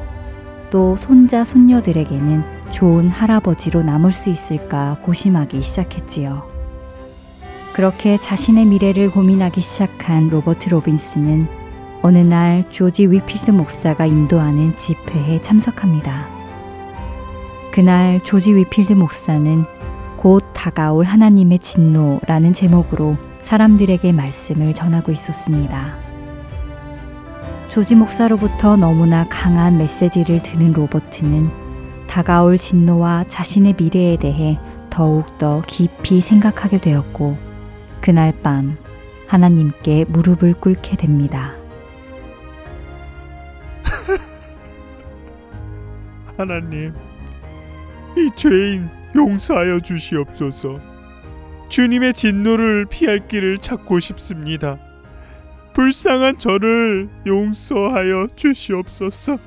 또 0.70 0.96
손자 0.96 1.44
손녀들에게는 1.44 2.44
좋은 2.70 3.11
할아버지로 3.11 3.83
남을 3.83 4.11
수 4.11 4.31
있을까 4.31 4.96
고심하기 5.02 5.62
시작했지요. 5.62 6.48
그렇게 7.74 8.16
자신의 8.16 8.64
미래를 8.64 9.11
고민하기 9.11 9.61
시작한 9.61 10.31
로버트 10.31 10.70
로빈스는 10.70 11.65
어느 12.07 12.19
날 12.19 12.62
조지 12.71 13.11
위필드 13.11 13.51
목사가 13.51 14.07
인도하는 14.07 14.77
집회에 14.77 15.42
참석합니다. 15.42 16.29
그날 17.73 18.23
조지 18.23 18.55
위필드 18.55 18.92
목사는 18.92 19.64
곧 20.16 20.45
다가올 20.53 21.05
하나님의 21.05 21.59
진노라는 21.59 22.53
제목으로 22.53 23.16
사람들에게 23.42 24.12
말씀을 24.12 24.73
전하고 24.73 25.11
있었습니다. 25.11 25.97
조지 27.71 27.97
목사로부터 27.97 28.77
너무나 28.77 29.27
강한 29.29 29.77
메시지를 29.77 30.45
들은 30.45 30.75
로버트는 30.75 31.51
다가올 32.07 32.57
진노와 32.57 33.25
자신의 33.27 33.75
미래에 33.77 34.16
대해 34.19 34.61
더욱더 34.90 35.61
깊이 35.66 36.21
생각하게 36.21 36.79
되었고, 36.79 37.37
그날 38.01 38.33
밤 38.45 38.77
하나님께 39.27 40.05
무릎을 40.07 40.55
꿇게 40.55 40.97
됩니다. 40.97 41.56
하나님, 46.37 46.94
이 48.16 48.31
죄인 48.37 48.88
용서하여 49.14 49.81
주시옵소서. 49.81 50.79
주님의 51.68 52.14
진노를 52.14 52.87
피할 52.87 53.27
길을 53.27 53.59
찾고 53.59 54.01
싶습니다. 54.01 54.79
불쌍한 55.72 56.38
저를 56.38 57.09
용서하여 57.27 58.29
주시옵소서. 58.37 59.38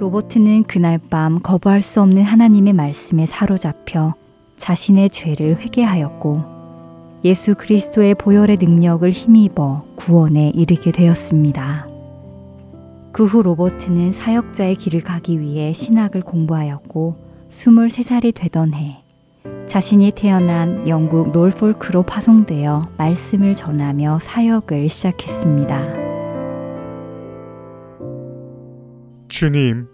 로버트는 0.00 0.64
그날 0.64 0.98
밤 0.98 1.38
거부할 1.40 1.80
수 1.80 2.00
없는 2.00 2.24
하나님의 2.24 2.72
말씀에 2.72 3.24
사로잡혀 3.26 4.14
자신의 4.56 5.10
죄를 5.10 5.60
회개하였고 5.60 6.51
예수 7.24 7.54
그리스도의 7.54 8.14
보혈의 8.16 8.58
능력을 8.60 9.08
힘입어 9.10 9.84
구원에 9.96 10.50
이르게 10.54 10.90
되었습니다. 10.90 11.86
그 13.12 13.26
후 13.26 13.42
로버트는 13.42 14.12
사역자의 14.12 14.76
길을 14.76 15.02
가기 15.02 15.38
위해 15.40 15.72
신학을 15.72 16.22
공부하였고 16.22 17.16
23살이 17.48 18.34
되던 18.34 18.74
해 18.74 19.02
자신이 19.66 20.12
태어난 20.12 20.88
영국 20.88 21.30
놀폴크로 21.30 22.02
파송되어 22.02 22.88
말씀을 22.96 23.54
전하며 23.54 24.18
사역을 24.20 24.88
시작했습니다. 24.88 26.02
주님, 29.28 29.86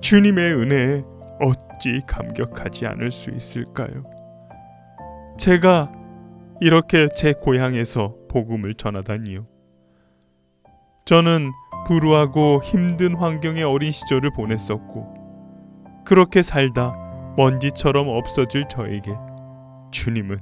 주님의 0.00 0.54
은혜에 0.54 1.04
어찌 1.40 2.00
감격하지 2.06 2.86
않을 2.86 3.10
수 3.10 3.30
있을까요? 3.30 4.04
제가 5.38 5.90
이렇게 6.62 7.08
제 7.08 7.32
고향에서 7.32 8.14
복음을 8.28 8.74
전하다니요. 8.74 9.48
저는 11.04 11.50
불우하고 11.88 12.60
힘든 12.62 13.16
환경의 13.16 13.64
어린 13.64 13.90
시절을 13.90 14.30
보냈었고, 14.36 15.12
그렇게 16.04 16.40
살다 16.40 16.94
먼지처럼 17.36 18.06
없어질 18.06 18.68
저에게 18.68 19.10
주님은, 19.90 20.38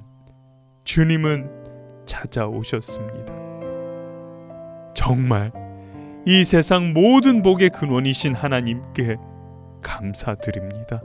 주님은 0.84 2.04
찾아오셨습니다. 2.04 3.34
정말 4.92 5.50
이 6.26 6.44
세상 6.44 6.92
모든 6.92 7.40
복의 7.40 7.70
근원이신 7.70 8.34
하나님께 8.34 9.16
감사드립니다. 9.80 11.00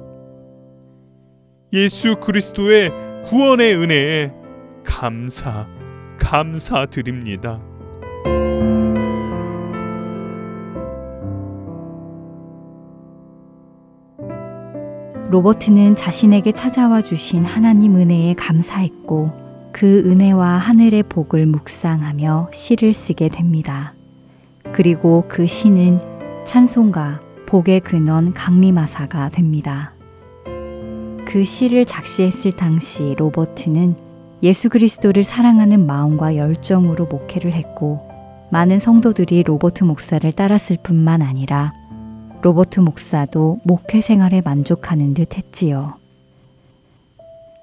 예수 1.72 2.18
그리스도의 2.18 2.92
구원의 3.24 3.76
은혜에 3.76 4.45
감사, 4.86 5.68
감사드립니다. 6.20 7.60
로버트는 15.30 15.96
자신에게 15.96 16.52
찾아와 16.52 17.02
주신 17.02 17.44
하나님 17.44 17.98
은혜에 17.98 18.36
감사했고 18.36 19.32
그 19.74 20.04
은혜와 20.06 20.60
하늘의 20.60 21.04
복을 21.04 21.46
묵상하며 21.48 22.52
시를 22.54 22.94
쓰게 22.94 23.28
됩니다. 23.28 23.94
그리고 24.72 25.26
그 25.28 25.48
시는 25.48 26.00
찬송가 26.46 27.20
복의 27.48 27.82
근원 27.82 28.34
강리마사가 28.34 29.30
됩니다. 29.30 29.94
그 31.26 31.44
시를 31.44 31.84
작시했을 31.84 32.54
당시 32.54 33.16
로버트는 33.18 34.05
예수 34.44 34.70
그리스도를 34.70 35.24
사랑하는 35.24 35.86
마음과 35.86 36.36
열정으로 36.36 37.06
목회를 37.06 37.54
했고 37.54 38.08
많은 38.52 38.80
성도들이 38.80 39.44
로버트 39.44 39.84
목사를 39.84 40.30
따랐을 40.32 40.78
뿐만 40.84 41.22
아니라 41.22 41.74
로버트 42.42 42.80
목사도 42.80 43.60
목회 43.64 44.02
생활에 44.02 44.42
만족하는 44.42 45.14
듯 45.14 45.36
했지요. 45.36 45.98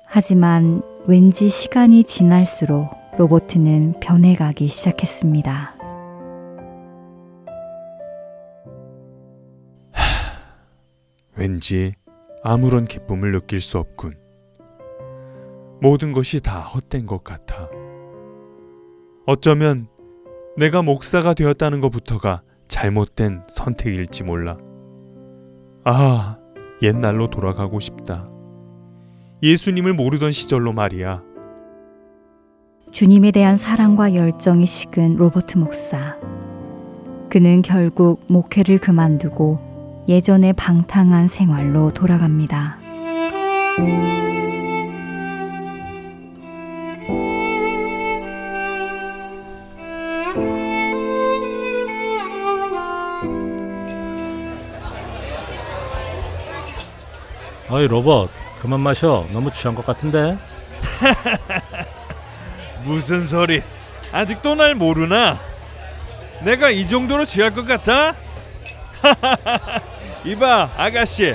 하지만 0.06 0.82
왠지 1.06 1.48
시간이 1.48 2.04
지날수록 2.04 2.90
로버트는 3.16 4.00
변해가기 4.00 4.68
시작했습니다. 4.68 5.74
왠지 11.36 11.94
아무런 12.42 12.86
기쁨을 12.86 13.32
느낄 13.32 13.60
수 13.60 13.78
없군. 13.78 14.21
모든 15.82 16.12
것이 16.12 16.40
다 16.40 16.60
헛된 16.60 17.06
것 17.06 17.24
같아. 17.24 17.68
어쩌면 19.26 19.88
내가 20.56 20.80
목사가 20.80 21.34
되었다는 21.34 21.80
것부터가 21.80 22.42
잘못된 22.68 23.42
선택일지 23.48 24.22
몰라. 24.22 24.56
아, 25.84 26.38
옛날로 26.82 27.28
돌아가고 27.28 27.80
싶다. 27.80 28.28
예수님을 29.42 29.92
모르던 29.94 30.30
시절로 30.30 30.72
말이야. 30.72 31.20
주님에 32.92 33.32
대한 33.32 33.56
사랑과 33.56 34.14
열정이 34.14 34.66
식은 34.66 35.16
로버트 35.16 35.58
목사. 35.58 36.16
그는 37.28 37.60
결국 37.62 38.22
목회를 38.28 38.78
그만두고 38.78 40.04
예전의 40.08 40.52
방탕한 40.52 41.26
생활로 41.26 41.92
돌아갑니다. 41.92 42.78
어이 57.72 57.88
로봇 57.88 58.28
그만 58.60 58.80
마셔 58.80 59.24
너무 59.32 59.50
취한 59.50 59.74
것 59.74 59.86
같은데 59.86 60.36
무슨 62.84 63.26
소리? 63.26 63.62
아직도 64.12 64.56
날 64.56 64.74
모르나? 64.74 65.40
내가 66.42 66.68
이 66.68 66.86
정도로 66.86 67.24
취할 67.24 67.54
것 67.54 67.66
같아? 67.66 68.14
이봐 70.26 70.72
아가씨 70.76 71.34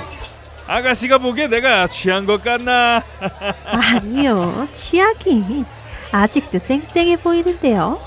아가씨가 0.68 1.18
보기에 1.18 1.48
내가 1.48 1.88
취한 1.88 2.24
것 2.24 2.44
같나? 2.44 3.02
아니요, 3.64 4.68
취하긴 4.72 5.64
아직도 6.12 6.60
쌩쌩해 6.60 7.16
보이는데요. 7.16 8.00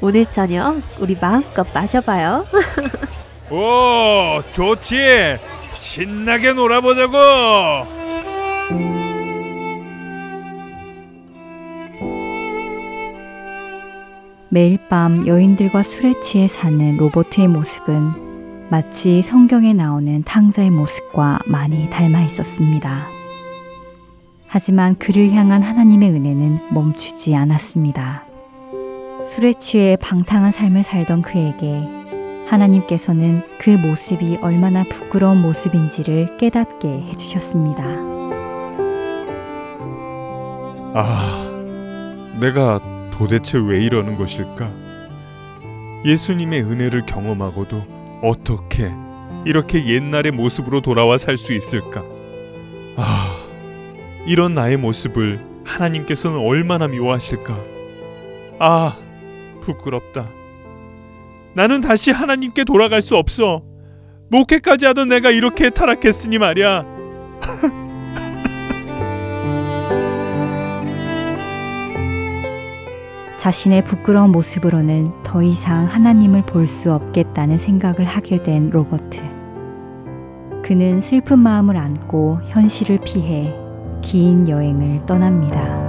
오늘 0.00 0.24
저녁 0.26 0.80
우리 0.98 1.14
마음껏 1.20 1.66
마셔봐요. 1.74 2.46
오 3.50 4.40
좋지 4.52 5.36
신나게 5.86 6.52
놀아보자고 6.52 7.16
매일 14.48 14.78
밤 14.88 15.28
여인들과 15.28 15.84
술에 15.84 16.20
취해 16.20 16.48
사는 16.48 16.96
로버트의 16.96 17.46
모습은 17.46 18.68
마치 18.68 19.22
성경에 19.22 19.72
나오는 19.74 20.24
탕자의 20.24 20.70
모습과 20.70 21.38
많이 21.46 21.88
닮아 21.88 22.22
있었습니다. 22.24 23.06
하지만 24.48 24.96
그를 24.96 25.30
향한 25.32 25.62
하나님의 25.62 26.10
은혜는 26.10 26.74
멈추지 26.74 27.36
않았습니다. 27.36 28.24
술에 29.24 29.52
취해 29.52 29.96
방탕한 30.00 30.50
삶을 30.50 30.82
살던 30.82 31.22
그에게 31.22 32.05
하나님께서는 32.48 33.42
그 33.58 33.70
모습이 33.70 34.38
얼마나 34.40 34.84
부끄러운 34.84 35.42
모습인지를 35.42 36.36
깨닫게 36.38 36.88
해주셨습니다. 36.88 37.84
아 40.94 42.38
내가 42.40 42.80
도대체 43.12 43.58
왜 43.58 43.82
이러는 43.84 44.16
것일까? 44.16 44.70
예수님의 46.04 46.62
은혜를 46.62 47.06
경험하고도 47.06 48.20
어떻게 48.22 48.92
이렇게 49.44 49.86
옛날의 49.86 50.32
모습으로 50.32 50.80
돌아와 50.80 51.18
살 51.18 51.36
수 51.36 51.52
있을까? 51.52 52.02
아, 52.96 53.36
이런 54.26 54.54
나의 54.54 54.76
모습을 54.76 55.44
하나님께서는 55.64 56.38
얼마나 56.38 56.88
미워하실까? 56.88 57.58
아, 58.58 58.96
부끄럽다. 59.60 60.28
나는 61.56 61.80
다시 61.80 62.10
하나님께 62.10 62.64
돌아갈 62.64 63.00
수 63.00 63.16
없어. 63.16 63.62
목회까지 64.30 64.84
하던 64.84 65.08
내가 65.08 65.30
이렇게 65.30 65.70
타락했으니 65.70 66.36
말이야. 66.36 66.84
자신의 73.38 73.84
부끄러운 73.84 74.32
모습으로는 74.32 75.22
더 75.22 75.42
이상 75.42 75.86
하나님을 75.86 76.42
볼 76.42 76.66
수 76.66 76.92
없겠다는 76.92 77.56
생각을 77.56 78.04
하게 78.04 78.42
된 78.42 78.68
로버트. 78.68 79.22
그는 80.62 81.00
슬픈 81.00 81.38
마음을 81.38 81.78
안고 81.78 82.40
현실을 82.48 82.98
피해 83.02 83.54
긴 84.02 84.46
여행을 84.46 85.06
떠납니다. 85.06 85.85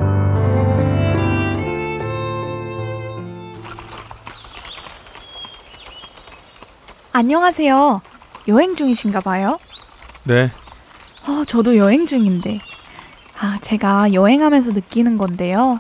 안녕하세요. 7.17 7.99
여행 8.47 8.75
중이신가 8.75 9.21
봐요? 9.21 9.57
네, 10.25 10.51
어, 11.27 11.43
저도 11.45 11.75
여행 11.75 12.05
중인데. 12.05 12.59
아, 13.39 13.57
제가 13.59 14.13
여행하면서 14.13 14.73
느끼는 14.73 15.17
건데요. 15.17 15.79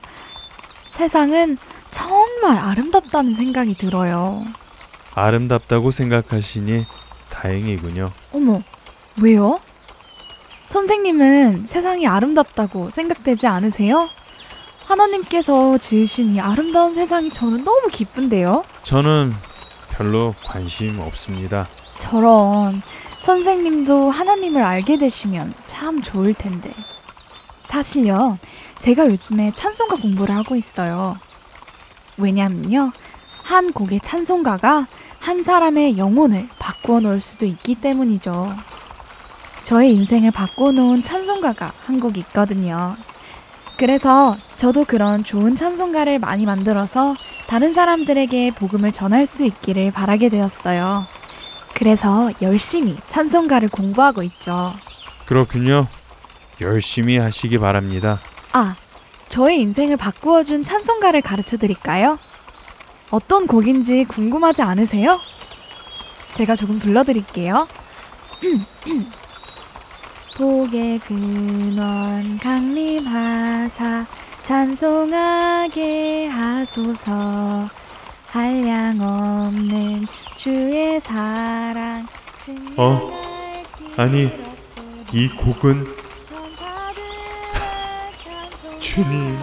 세상은 0.87 1.59
정말 1.91 2.57
아름답다는 2.57 3.35
생각이 3.35 3.75
들어요. 3.75 4.43
아름답다고 5.13 5.91
생각하시니 5.91 6.87
다행이군요. 7.29 8.09
어머, 8.33 8.63
왜요? 9.21 9.59
선생님은 10.65 11.67
세상이 11.67 12.07
아름답다고 12.07 12.89
생각되지 12.89 13.45
않으세요? 13.45 14.09
하나님께서 14.87 15.77
지으신 15.77 16.33
이 16.33 16.41
아름다운 16.41 16.95
세상이 16.95 17.29
저는 17.29 17.63
너무 17.63 17.89
기쁜데요. 17.91 18.63
저는 18.81 19.35
별로 19.97 20.33
관심 20.45 20.99
없습니다. 20.99 21.67
저런 21.99 22.81
선생님도 23.21 24.11
하나님을 24.11 24.61
알게 24.61 24.97
되시면 24.97 25.53
참 25.65 26.01
좋을 26.01 26.33
텐데. 26.33 26.71
사실요, 27.63 28.37
제가 28.79 29.07
요즘에 29.07 29.51
찬송가 29.55 29.97
공부를 29.97 30.35
하고 30.35 30.55
있어요. 30.55 31.17
왜냐면요, 32.17 32.91
한 33.43 33.73
곡의 33.73 33.99
찬송가가 34.01 34.87
한 35.19 35.43
사람의 35.43 35.97
영혼을 35.97 36.47
바꾸어 36.59 36.99
놓을 36.99 37.19
수도 37.19 37.45
있기 37.45 37.75
때문이죠. 37.75 38.53
저의 39.63 39.93
인생을 39.95 40.31
바꾸어 40.31 40.71
놓은 40.71 41.01
찬송가가 41.03 41.73
한 41.85 41.99
곡 41.99 42.17
있거든요. 42.19 42.95
그래서 43.77 44.35
저도 44.55 44.85
그런 44.85 45.23
좋은 45.23 45.55
찬송가를 45.55 46.19
많이 46.19 46.45
만들어서 46.45 47.13
다른 47.47 47.71
사람들에게 47.73 48.51
복음을 48.51 48.91
전할 48.91 49.25
수 49.25 49.45
있기를 49.45 49.91
바라게 49.91 50.29
되었어요. 50.29 51.05
그래서 51.73 52.29
열심히 52.41 52.97
찬송가를 53.07 53.69
공부하고 53.69 54.23
있죠. 54.23 54.73
그렇군요. 55.25 55.87
열심히 56.59 57.17
하시기 57.17 57.57
바랍니다. 57.57 58.19
아, 58.51 58.75
저의 59.29 59.61
인생을 59.61 59.95
바꾸어 59.97 60.43
준 60.43 60.63
찬송가를 60.63 61.21
가르쳐 61.21 61.57
드릴까요? 61.57 62.19
어떤 63.11 63.47
곡인지 63.47 64.05
궁금하지 64.05 64.61
않으세요? 64.63 65.19
제가 66.33 66.55
조금 66.55 66.79
불러 66.79 67.03
드릴게요. 67.03 67.67
복의 70.37 70.99
근원 70.99 72.37
강림하사 72.37 74.05
찬송하게 74.47 76.27
하소서 76.27 77.67
한량 78.27 79.01
없는 79.01 80.05
주의 80.37 81.01
사랑 81.01 82.07
어? 82.77 83.11
아니, 83.97 84.31
이 85.11 85.27
곡은 85.27 85.85
주님. 88.79 89.37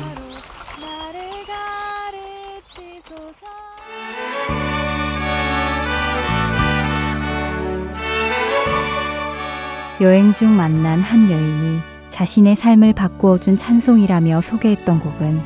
여행 10.00 10.32
중 10.32 10.56
만난 10.56 11.00
한 11.00 11.30
여인이 11.30 11.93
자신의 12.14 12.55
삶을 12.55 12.92
바꾸어 12.92 13.38
준 13.38 13.57
찬송이라며 13.57 14.40
소개했던 14.40 15.00
곡은 15.00 15.42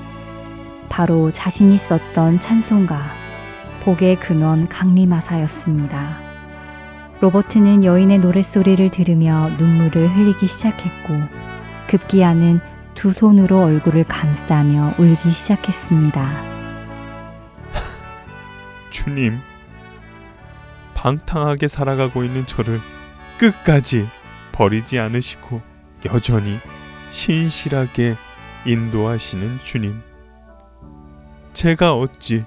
바로 0.91 1.33
자신이 1.33 1.79
썼던 1.79 2.41
찬송가 2.41 3.11
복의 3.81 4.21
근원 4.21 4.69
강림하사였습니다. 4.69 6.21
로버트는 7.21 7.85
여인의 7.85 8.19
노랫소리를 8.19 8.91
들으며 8.91 9.49
눈물을 9.57 10.15
흘리기 10.15 10.47
시작했고 10.47 11.15
급기야는 11.89 12.59
두 12.93 13.13
손으로 13.13 13.63
얼굴을 13.63 14.05
감싸며 14.05 14.97
울기 14.99 15.33
시작했습니다. 15.33 16.31
주님, 18.91 19.39
방탕하게 20.93 21.67
살아가고 21.67 22.25
있는 22.25 22.45
저를 22.45 22.79
끝까지 23.39 24.07
버리지 24.53 24.99
않으시고 24.99 25.68
여전히 26.07 26.59
신실하게 27.11 28.17
인도하시는 28.65 29.59
주님. 29.65 30.01
제가 31.53 31.95
어찌 31.95 32.45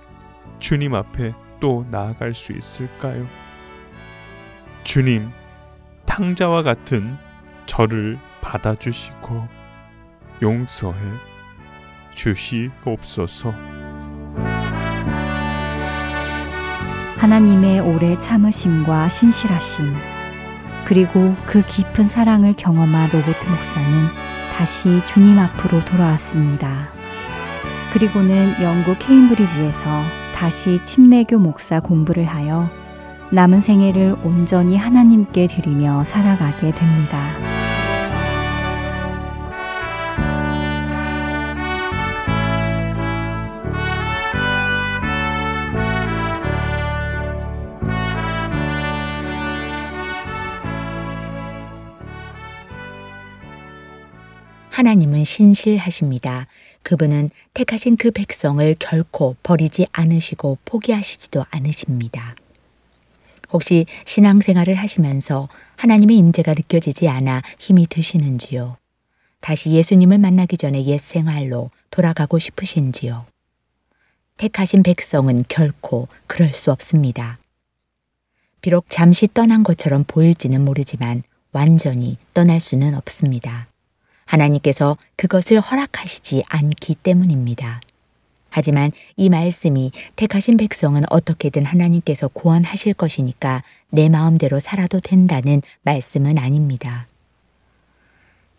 주님 0.59 0.95
앞에 0.95 1.33
또 1.59 1.85
나아갈 1.89 2.33
수 2.33 2.53
있을까요? 2.53 3.25
주님, 4.83 5.31
탕자와 6.05 6.63
같은 6.63 7.17
저를 7.65 8.17
받아주시고 8.41 9.47
용서해 10.41 10.99
주시옵소서. 12.15 13.53
하나님의 17.17 17.81
오래 17.81 18.17
참으심과 18.19 19.07
신실하심, 19.07 19.93
그리고 20.85 21.35
그 21.45 21.63
깊은 21.65 22.07
사랑을 22.07 22.53
경험한 22.53 23.09
로버트 23.11 23.47
목사는 23.49 24.07
다시 24.53 25.01
주님 25.05 25.39
앞으로 25.39 25.83
돌아왔습니다. 25.85 26.89
그리고는 27.93 28.53
영국 28.61 28.97
케임브리지에서 28.99 29.85
다시 30.35 30.83
침례교 30.83 31.39
목사 31.39 31.79
공부를 31.79 32.25
하여 32.25 32.69
남은 33.31 33.61
생애를 33.61 34.17
온전히 34.23 34.75
하나님께 34.75 35.47
드리며 35.47 36.03
살아가게 36.03 36.73
됩니다. 36.73 37.60
하나님은 54.81 55.25
신실하십니다. 55.25 56.47
그분은 56.81 57.29
택하신 57.53 57.97
그 57.97 58.09
백성을 58.09 58.75
결코 58.79 59.35
버리지 59.43 59.85
않으시고 59.91 60.57
포기하시지도 60.65 61.45
않으십니다. 61.51 62.33
혹시 63.53 63.85
신앙생활을 64.05 64.73
하시면서 64.73 65.49
하나님의 65.75 66.17
임재가 66.17 66.55
느껴지지 66.55 67.07
않아 67.09 67.43
힘이 67.59 67.85
드시는지요? 67.85 68.77
다시 69.39 69.69
예수님을 69.69 70.17
만나기 70.17 70.57
전에 70.57 70.83
옛 70.85 70.99
생활로 70.99 71.69
돌아가고 71.91 72.39
싶으신지요? 72.39 73.27
택하신 74.37 74.81
백성은 74.81 75.43
결코 75.47 76.07
그럴 76.25 76.53
수 76.53 76.71
없습니다. 76.71 77.37
비록 78.61 78.85
잠시 78.89 79.27
떠난 79.31 79.61
것처럼 79.61 80.05
보일지는 80.07 80.65
모르지만 80.65 81.21
완전히 81.51 82.17
떠날 82.33 82.59
수는 82.59 82.95
없습니다. 82.95 83.70
하나님께서 84.31 84.97
그것을 85.17 85.59
허락하시지 85.59 86.43
않기 86.47 86.95
때문입니다. 86.95 87.81
하지만 88.49 88.91
이 89.15 89.29
말씀이 89.29 89.91
택하신 90.15 90.57
백성은 90.57 91.03
어떻게든 91.09 91.65
하나님께서 91.65 92.27
구원하실 92.27 92.93
것이니까 92.93 93.63
내 93.89 94.09
마음대로 94.09 94.59
살아도 94.59 94.99
된다는 94.99 95.61
말씀은 95.83 96.37
아닙니다. 96.37 97.07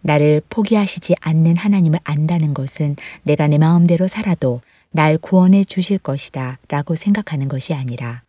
나를 0.00 0.42
포기하시지 0.48 1.14
않는 1.20 1.56
하나님을 1.56 2.00
안다는 2.04 2.54
것은 2.54 2.96
내가 3.22 3.46
내 3.46 3.58
마음대로 3.58 4.08
살아도 4.08 4.60
날 4.90 5.16
구원해 5.16 5.64
주실 5.64 5.98
것이다 5.98 6.58
라고 6.68 6.96
생각하는 6.96 7.48
것이 7.48 7.72
아니라 7.72 8.22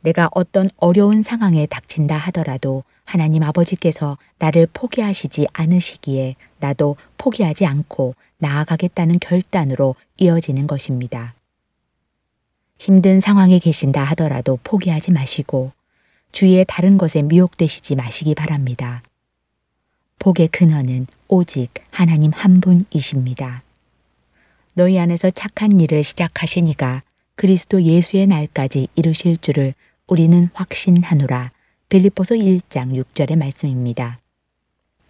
내가 0.00 0.28
어떤 0.32 0.68
어려운 0.76 1.22
상황에 1.22 1.66
닥친다 1.66 2.16
하더라도 2.16 2.84
하나님 3.04 3.42
아버지께서 3.42 4.18
나를 4.38 4.68
포기하시지 4.72 5.46
않으시기에 5.52 6.36
나도 6.58 6.96
포기하지 7.16 7.66
않고 7.66 8.14
나아가겠다는 8.38 9.18
결단으로 9.18 9.94
이어지는 10.18 10.66
것입니다. 10.66 11.34
힘든 12.78 13.18
상황에 13.18 13.58
계신다 13.58 14.04
하더라도 14.04 14.58
포기하지 14.62 15.10
마시고 15.10 15.72
주위의 16.32 16.66
다른 16.68 16.98
것에 16.98 17.22
미혹되시지 17.22 17.96
마시기 17.96 18.34
바랍니다. 18.34 19.02
복의 20.18 20.48
근원은 20.48 21.06
오직 21.28 21.72
하나님 21.90 22.32
한 22.32 22.60
분이십니다. 22.60 23.62
너희 24.74 24.98
안에서 24.98 25.30
착한 25.30 25.80
일을 25.80 26.02
시작하시니가 26.02 27.02
그리스도 27.34 27.82
예수의 27.82 28.26
날까지 28.26 28.88
이루실 28.94 29.38
줄을 29.38 29.74
우리는 30.08 30.48
확신하노라. 30.54 31.52
빌립보서 31.88 32.34
1장 32.34 32.92
6절의 32.92 33.36
말씀입니다. 33.36 34.18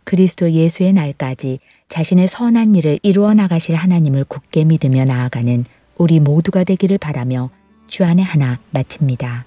그리스도 0.04 0.50
예수의 0.50 0.92
날까지 0.92 1.61
자신의 1.88 2.28
선한 2.28 2.74
일을 2.74 2.98
이루어 3.02 3.34
나가실 3.34 3.74
하나님을 3.74 4.24
굳게 4.24 4.64
믿으며 4.64 5.04
나아가는 5.04 5.64
우리 5.96 6.20
모두가 6.20 6.64
되기를 6.64 6.98
바라며 6.98 7.50
주안의 7.88 8.24
하나 8.24 8.58
마칩니다. 8.70 9.46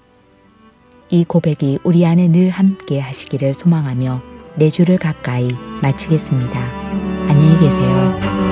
이 1.10 1.24
고백이 1.24 1.80
우리 1.84 2.06
안에 2.06 2.28
늘 2.28 2.50
함께 2.50 2.98
하시기를 2.98 3.54
소망하며 3.54 4.22
내 4.56 4.70
주를 4.70 4.98
가까이 4.98 5.50
마치겠습니다. 5.82 6.60
안녕히 7.28 7.58
계세요. 7.58 8.51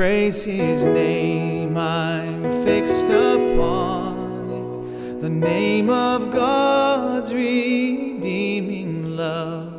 Praise 0.00 0.42
his 0.42 0.86
name, 0.86 1.76
I'm 1.76 2.50
fixed 2.64 3.10
upon 3.10 4.48
it, 4.50 5.20
the 5.20 5.28
name 5.28 5.90
of 5.90 6.32
God's 6.32 7.34
redeeming 7.34 9.14
love. 9.14 9.74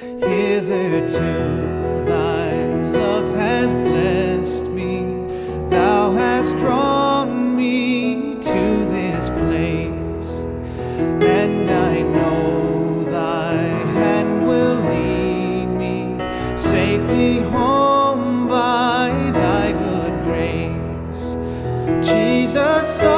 Hitherto 0.00 1.18
thy 2.06 2.62
love 2.92 3.34
has 3.34 3.72
blessed 3.72 4.66
me, 4.66 5.02
thou 5.68 6.12
hast 6.12 6.56
drawn 6.58 6.87
so 22.88 23.17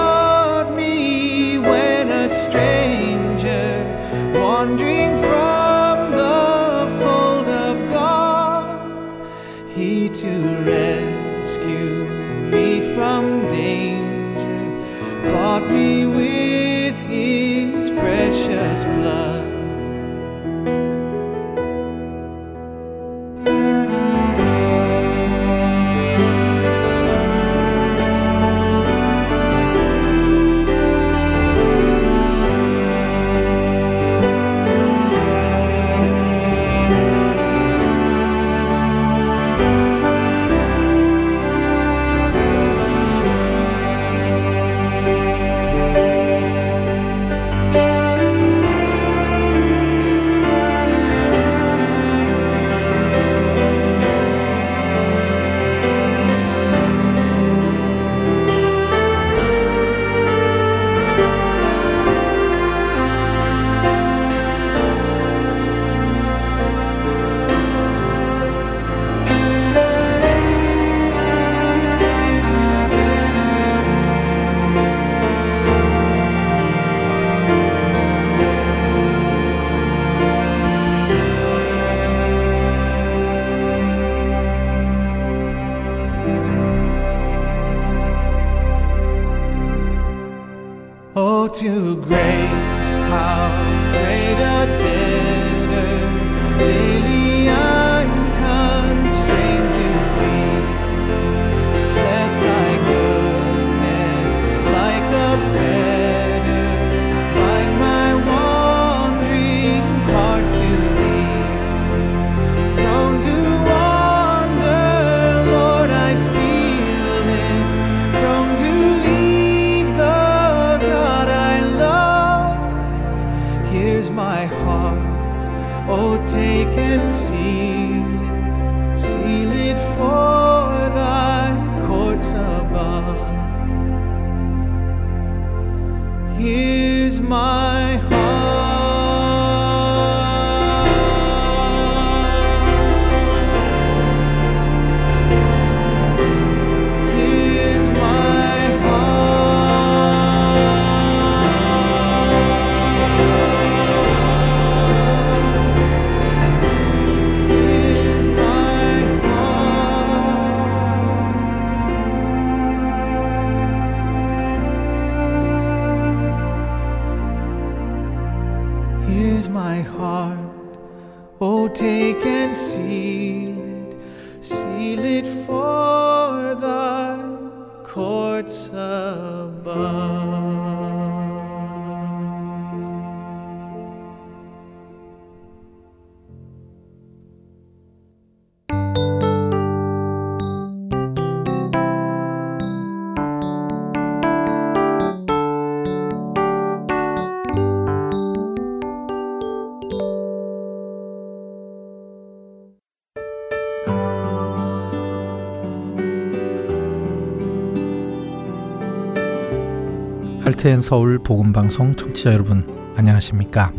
할트앤 210.60 210.82
서울 210.82 211.18
복음 211.18 211.54
방송 211.54 211.96
청취자 211.96 212.34
여러분 212.34 212.66
안녕하십니까? 212.94 213.72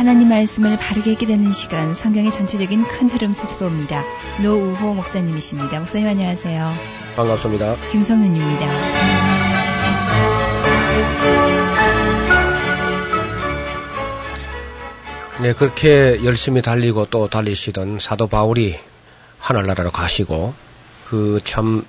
하나님 0.02 0.30
말씀을 0.30 0.76
바르게 0.78 1.14
깨닫는 1.14 1.52
시간 1.52 1.94
성경의 1.94 2.32
전체적인 2.32 2.82
큰 2.88 3.08
흐름 3.08 3.32
살펴봅니다. 3.32 4.02
노우호 4.42 4.94
목사님이십니다. 4.94 5.78
목사님 5.78 6.08
안녕하세요. 6.08 6.72
반갑습니다. 7.14 7.76
김성윤입니다. 7.92 8.66
네, 15.40 15.52
그렇게 15.52 16.24
열심히 16.24 16.62
달리고 16.62 17.06
또 17.06 17.28
달리시던 17.28 17.98
사도 18.00 18.26
바울이 18.26 18.80
하늘나라로 19.38 19.92
가시고 19.92 20.52
그 21.04 21.40
참 21.44 21.86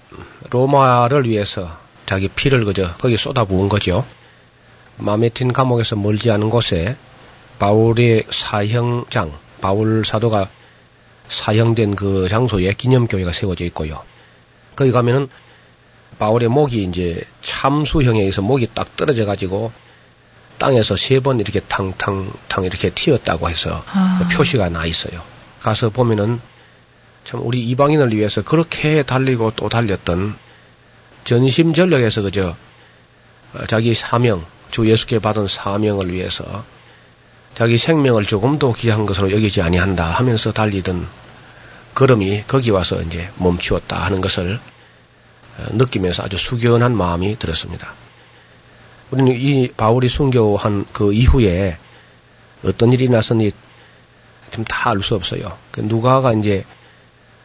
로마를 0.51 1.27
위해서 1.27 1.75
자기 2.05 2.27
피를 2.27 2.63
그저 2.65 2.93
거기 2.99 3.17
쏟아부은 3.17 3.69
거죠. 3.69 4.05
마메틴 4.97 5.51
감옥에서 5.53 5.95
멀지 5.95 6.29
않은 6.29 6.51
곳에 6.51 6.95
바울의 7.59 8.25
사형장, 8.31 9.31
바울 9.61 10.03
사도가 10.05 10.49
사형된 11.29 11.95
그 11.95 12.27
장소에 12.29 12.73
기념교회가 12.73 13.31
세워져 13.31 13.65
있고요. 13.65 14.03
거기 14.75 14.91
가면은 14.91 15.29
바울의 16.19 16.49
목이 16.49 16.83
이제 16.83 17.23
참수형에 17.41 18.19
의해서 18.19 18.41
목이 18.41 18.67
딱 18.73 18.95
떨어져 18.95 19.25
가지고 19.25 19.71
땅에서 20.59 20.95
세 20.95 21.19
번 21.19 21.39
이렇게 21.39 21.59
탕탕탕 21.59 22.63
이렇게 22.65 22.89
튀었다고 22.89 23.49
해서 23.49 23.83
아. 23.87 24.19
그 24.21 24.35
표시가 24.37 24.69
나 24.69 24.85
있어요. 24.85 25.21
가서 25.61 25.89
보면은 25.89 26.39
참 27.23 27.41
우리 27.43 27.65
이방인을 27.69 28.15
위해서 28.15 28.43
그렇게 28.43 29.03
달리고 29.03 29.53
또 29.55 29.69
달렸던 29.69 30.35
전심전력에서 31.23 32.21
그저 32.21 32.55
어, 33.53 33.65
자기 33.67 33.93
사명, 33.93 34.45
주 34.71 34.85
예수께 34.89 35.19
받은 35.19 35.47
사명을 35.47 36.11
위해서 36.11 36.63
자기 37.55 37.77
생명을 37.77 38.25
조금도 38.25 38.73
귀한 38.73 39.05
것으로 39.05 39.31
여기지 39.31 39.61
아니한다 39.61 40.05
하면서 40.05 40.51
달리던 40.51 41.07
걸음이 41.93 42.43
거기 42.47 42.71
와서 42.71 43.01
이제 43.01 43.29
멈추었다 43.37 44.03
하는 44.03 44.21
것을 44.21 44.59
어, 45.59 45.65
느끼면서 45.73 46.23
아주 46.23 46.37
숙연한 46.37 46.95
마음이 46.97 47.37
들었습니다. 47.37 47.93
우리는 49.11 49.31
이 49.35 49.69
바울이 49.77 50.09
순교한 50.09 50.85
그 50.91 51.13
이후에 51.13 51.77
어떤 52.63 52.91
일이 52.93 53.07
났었니 53.09 53.51
좀 54.51 54.65
다 54.65 54.89
알 54.89 55.01
수 55.03 55.15
없어요. 55.15 55.57
그 55.71 55.81
누가가 55.81 56.33
이제 56.33 56.65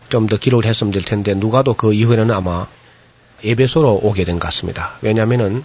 좀 0.09 0.27
더 0.27 0.39
기록을 0.39 0.65
했으면 0.65 0.91
될 0.91 1.03
텐데 1.03 1.35
누가도 1.35 1.75
그 1.75 1.93
이후에는 1.93 2.31
아마 2.31 2.67
에베소로 3.45 4.01
오게 4.03 4.25
된 4.25 4.39
것 4.39 4.47
같습니다. 4.49 4.95
왜냐하면은 5.03 5.65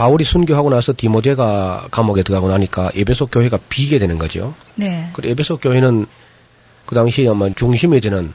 바울이 0.00 0.24
순교하고 0.24 0.70
나서 0.70 0.94
디모데가 0.96 1.88
감옥에 1.90 2.22
들어가고 2.22 2.48
나니까 2.48 2.90
에베소 2.94 3.26
교회가 3.26 3.58
비게 3.68 3.98
되는 3.98 4.16
거죠. 4.16 4.54
네. 4.74 5.10
그 5.12 5.20
에베소 5.22 5.58
교회는 5.58 6.06
그 6.86 6.94
당시 6.94 7.28
아마 7.28 7.50
중심이 7.50 8.00
되는 8.00 8.32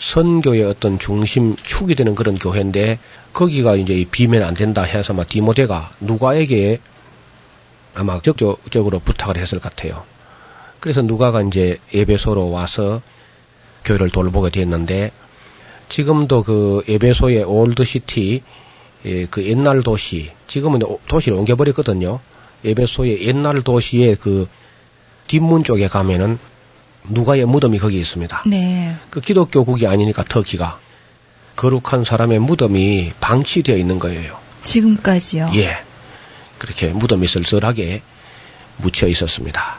선교의 0.00 0.64
어떤 0.64 0.98
중심 0.98 1.54
축이 1.54 1.94
되는 1.94 2.16
그런 2.16 2.36
교회인데 2.36 2.98
거기가 3.32 3.76
이제 3.76 4.04
비면 4.10 4.42
안 4.42 4.54
된다 4.54 4.82
해서 4.82 5.12
아마 5.12 5.22
디모데가 5.22 5.92
누가에게 6.00 6.80
아마 7.94 8.20
적극적으로 8.20 8.98
부탁을 8.98 9.36
했을 9.36 9.60
것 9.60 9.70
같아요. 9.70 10.02
그래서 10.80 11.00
누가가 11.00 11.42
이제 11.42 11.78
에베소로 11.94 12.50
와서 12.50 13.02
교회를 13.84 14.10
돌보게 14.10 14.50
됐는데 14.50 15.12
지금도 15.88 16.42
그 16.42 16.82
에베소의 16.88 17.44
old 17.44 17.86
city 17.86 18.42
예, 19.04 19.26
그 19.26 19.44
옛날 19.44 19.82
도시 19.82 20.30
지금은 20.46 20.80
도시를 21.08 21.38
옮겨버렸거든요. 21.38 22.20
에베소의 22.64 23.26
옛날 23.26 23.62
도시의 23.62 24.16
그 24.16 24.48
뒷문 25.26 25.64
쪽에 25.64 25.88
가면은 25.88 26.38
누가의 27.04 27.44
무덤이 27.46 27.78
거기 27.78 27.98
있습니다. 27.98 28.44
네. 28.46 28.94
그 29.10 29.20
기독교국이 29.20 29.86
아니니까 29.86 30.24
터키가 30.24 30.78
거룩한 31.56 32.04
사람의 32.04 32.38
무덤이 32.38 33.12
방치되어 33.20 33.76
있는 33.76 33.98
거예요. 33.98 34.38
지금까지요? 34.62 35.50
예. 35.54 35.76
그렇게 36.58 36.88
무덤이 36.88 37.26
쓸쓸하게 37.26 38.02
묻혀 38.76 39.08
있었습니다. 39.08 39.78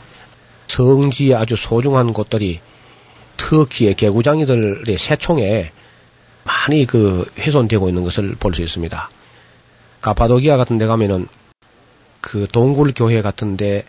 성지의 0.67 1.35
아주 1.35 1.55
소중한 1.55 2.13
곳들이 2.13 2.59
터키의 3.37 3.95
개구장이들의 3.95 4.97
새총에 4.97 5.71
많이 6.43 6.85
그 6.85 7.29
훼손되고 7.37 7.89
있는 7.89 8.03
것을 8.03 8.35
볼 8.39 8.53
수 8.53 8.61
있습니다. 8.61 9.09
가파도기아 10.01 10.57
같은 10.57 10.77
데 10.77 10.85
가면은 10.85 11.27
그 12.21 12.47
동굴 12.51 12.93
교회 12.95 13.21
같은데 13.21 13.85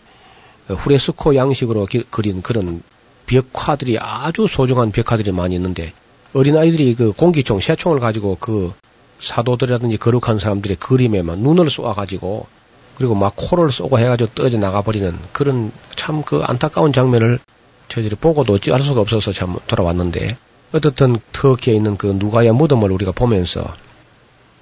후레스코 0.67 1.35
양식으로 1.35 1.85
기, 1.85 2.03
그린 2.09 2.41
그런 2.41 2.81
벽화들이 3.25 3.97
아주 3.99 4.47
소중한 4.47 4.91
벽화들이 4.91 5.31
많이 5.31 5.55
있는데 5.55 5.93
어린 6.33 6.57
아이들이 6.57 6.95
그 6.95 7.11
공기총, 7.11 7.61
새총을 7.61 7.99
가지고 7.99 8.37
그 8.39 8.73
사도들이라든지 9.19 9.97
거룩한 9.97 10.39
사람들의 10.39 10.77
그림에 10.77 11.21
막 11.21 11.39
눈을 11.39 11.69
쏘아가지고 11.69 12.47
그리고 12.97 13.15
막 13.15 13.33
코를 13.35 13.71
쏘고 13.71 13.99
해가지고 13.99 14.31
떨어져 14.35 14.57
나가버리는 14.57 15.17
그런 15.31 15.71
참 15.95 16.23
그 16.23 16.41
안타까운 16.43 16.93
장면을 16.93 17.39
저희들이 17.89 18.15
보고도 18.15 18.53
어찌 18.53 18.71
할 18.71 18.81
수가 18.81 19.01
없어서 19.01 19.31
참 19.31 19.57
돌아왔는데 19.67 20.37
어떻든 20.71 21.17
터키에 21.31 21.73
있는 21.73 21.97
그 21.97 22.07
누가의 22.07 22.51
무덤을 22.51 22.91
우리가 22.91 23.11
보면서 23.11 23.73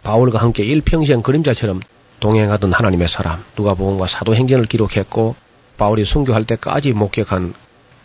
바울과 0.04 0.40
함께 0.40 0.64
일평생 0.64 1.22
그림자처럼 1.22 1.80
동행하던 2.20 2.74
하나님의 2.74 3.08
사람 3.08 3.44
누가복음과 3.58 4.08
사도행전을 4.08 4.66
기록했고 4.66 5.36
바울이 5.78 6.06
순교할 6.06 6.46
때까지 6.46 6.94
목격한 6.94 7.54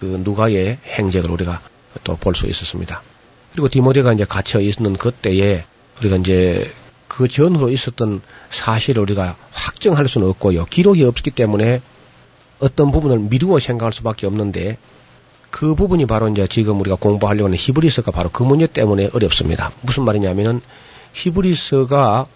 그 0.01 0.21
누가의 0.25 0.79
행적을 0.87 1.31
우리가 1.31 1.61
또 2.05 2.17
볼 2.17 2.35
수 2.35 2.47
있었습니다. 2.47 3.03
그리고 3.53 3.69
디모데가 3.69 4.13
이제 4.13 4.25
갇혀 4.25 4.61
있는 4.61 4.97
그때에 4.97 5.65
우리가 6.01 6.17
이제 6.17 6.71
그 7.09 7.27
전후로 7.27 7.71
있었던 7.71 8.21
사실을 8.51 9.03
우리가 9.03 9.37
확정할 9.51 10.09
수는 10.09 10.29
없고요. 10.29 10.67
기록이 10.67 11.03
없기 11.05 11.33
때문에 11.33 11.81
어떤 12.61 12.91
부분을 12.93 13.19
미루어 13.19 13.59
생각할 13.59 13.93
수밖에 13.93 14.27
없는데 14.27 14.79
그 15.51 15.75
부분이 15.75 16.07
바로 16.07 16.29
이제 16.29 16.47
지금 16.49 16.81
우리가 16.81 16.97
공부하려고 16.97 17.47
하는 17.47 17.59
히브리서가 17.59 18.11
바로 18.11 18.31
그 18.31 18.43
문제 18.43 18.67
때문에 18.67 19.11
어렵습니다. 19.13 19.73
무슨 19.83 20.05
말이냐면은 20.05 20.61
히브리서가 21.15 22.27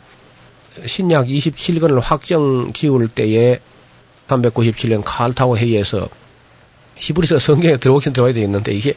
신약 0.86 1.26
27권을 1.26 2.00
확정 2.02 2.72
지을 2.72 3.08
때에 3.08 3.60
397년 4.28 5.02
칼타고 5.04 5.58
회의에서 5.58 6.08
히브리서 6.96 7.38
성경에 7.38 7.76
들어오긴 7.76 8.12
들어야 8.12 8.32
되겠는데 8.32 8.72
이게 8.72 8.94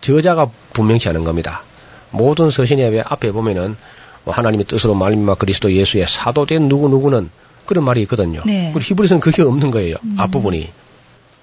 저자가 0.00 0.50
분명치 0.72 1.08
않은 1.08 1.24
겁니다. 1.24 1.62
모든 2.10 2.50
서신의 2.50 3.02
앞에 3.06 3.32
보면은 3.32 3.76
뭐 4.24 4.34
하나님의 4.34 4.66
뜻으로 4.66 4.94
말미암아 4.94 5.36
그리스도 5.36 5.72
예수의 5.72 6.06
사도된 6.08 6.68
누구누구는 6.68 7.30
그런 7.66 7.84
말이 7.84 8.02
있거든요. 8.02 8.42
네. 8.46 8.70
그리고 8.72 8.80
히브리서는 8.80 9.20
그게 9.20 9.42
없는 9.42 9.70
거예요. 9.70 9.96
음. 10.02 10.16
앞부분이. 10.18 10.70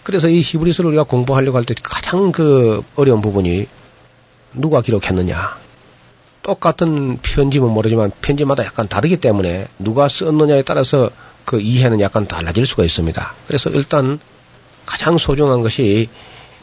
그래서 0.06 0.30
이 0.30 0.40
히브리서를 0.40 0.90
우리가 0.90 1.04
공부하려고 1.04 1.58
할 1.58 1.66
때 1.66 1.74
가장 1.82 2.32
그 2.32 2.84
어려운 2.96 3.22
부분이 3.22 3.66
누가 4.54 4.82
기록했느냐. 4.82 5.58
똑같은 6.44 7.18
편지면 7.24 7.72
모르지만 7.72 8.12
편지마다 8.22 8.64
약간 8.64 8.88
다르기 8.88 9.18
때문에 9.18 9.68
누가 9.80 10.08
썼느냐에 10.08 10.62
따라서 10.62 11.10
그 11.44 11.60
이해는 11.60 12.02
약간 12.02 12.28
달라질 12.28 12.68
수가 12.68 12.84
있습니다. 12.84 13.34
그래서 13.48 13.72
일단 13.72 14.20
가장 14.86 15.18
소중한 15.18 15.62
것이 15.64 16.08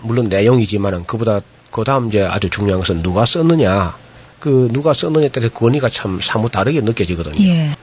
물론 0.03 0.28
내용이지만은 0.28 1.05
그보다 1.07 1.40
그 1.72 1.82
다음 1.82 2.09
이제 2.09 2.22
아주 2.22 2.49
중요한 2.49 2.78
것은 2.78 3.03
누가 3.03 3.24
썼느냐. 3.26 3.97
그 4.38 4.68
누가 4.72 4.93
썼느냐에 4.95 5.30
따라서 5.30 5.53
권위가 5.53 5.88
참 5.88 6.20
사뭇 6.22 6.53
다르게 6.53 6.80
느껴지거든요. 6.80 7.43
예. 7.45 7.74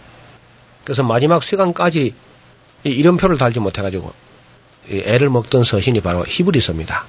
그래서 0.86 1.04
마지막 1.04 1.44
시간까지 1.44 2.14
이 2.86 2.90
이름표를 2.90 3.38
달지 3.38 3.60
못해가지고 3.60 4.08
이 4.08 4.29
애를 4.90 5.30
먹던 5.30 5.64
서신이 5.64 6.02
바로 6.02 6.26
히브리서입니다. 6.28 7.06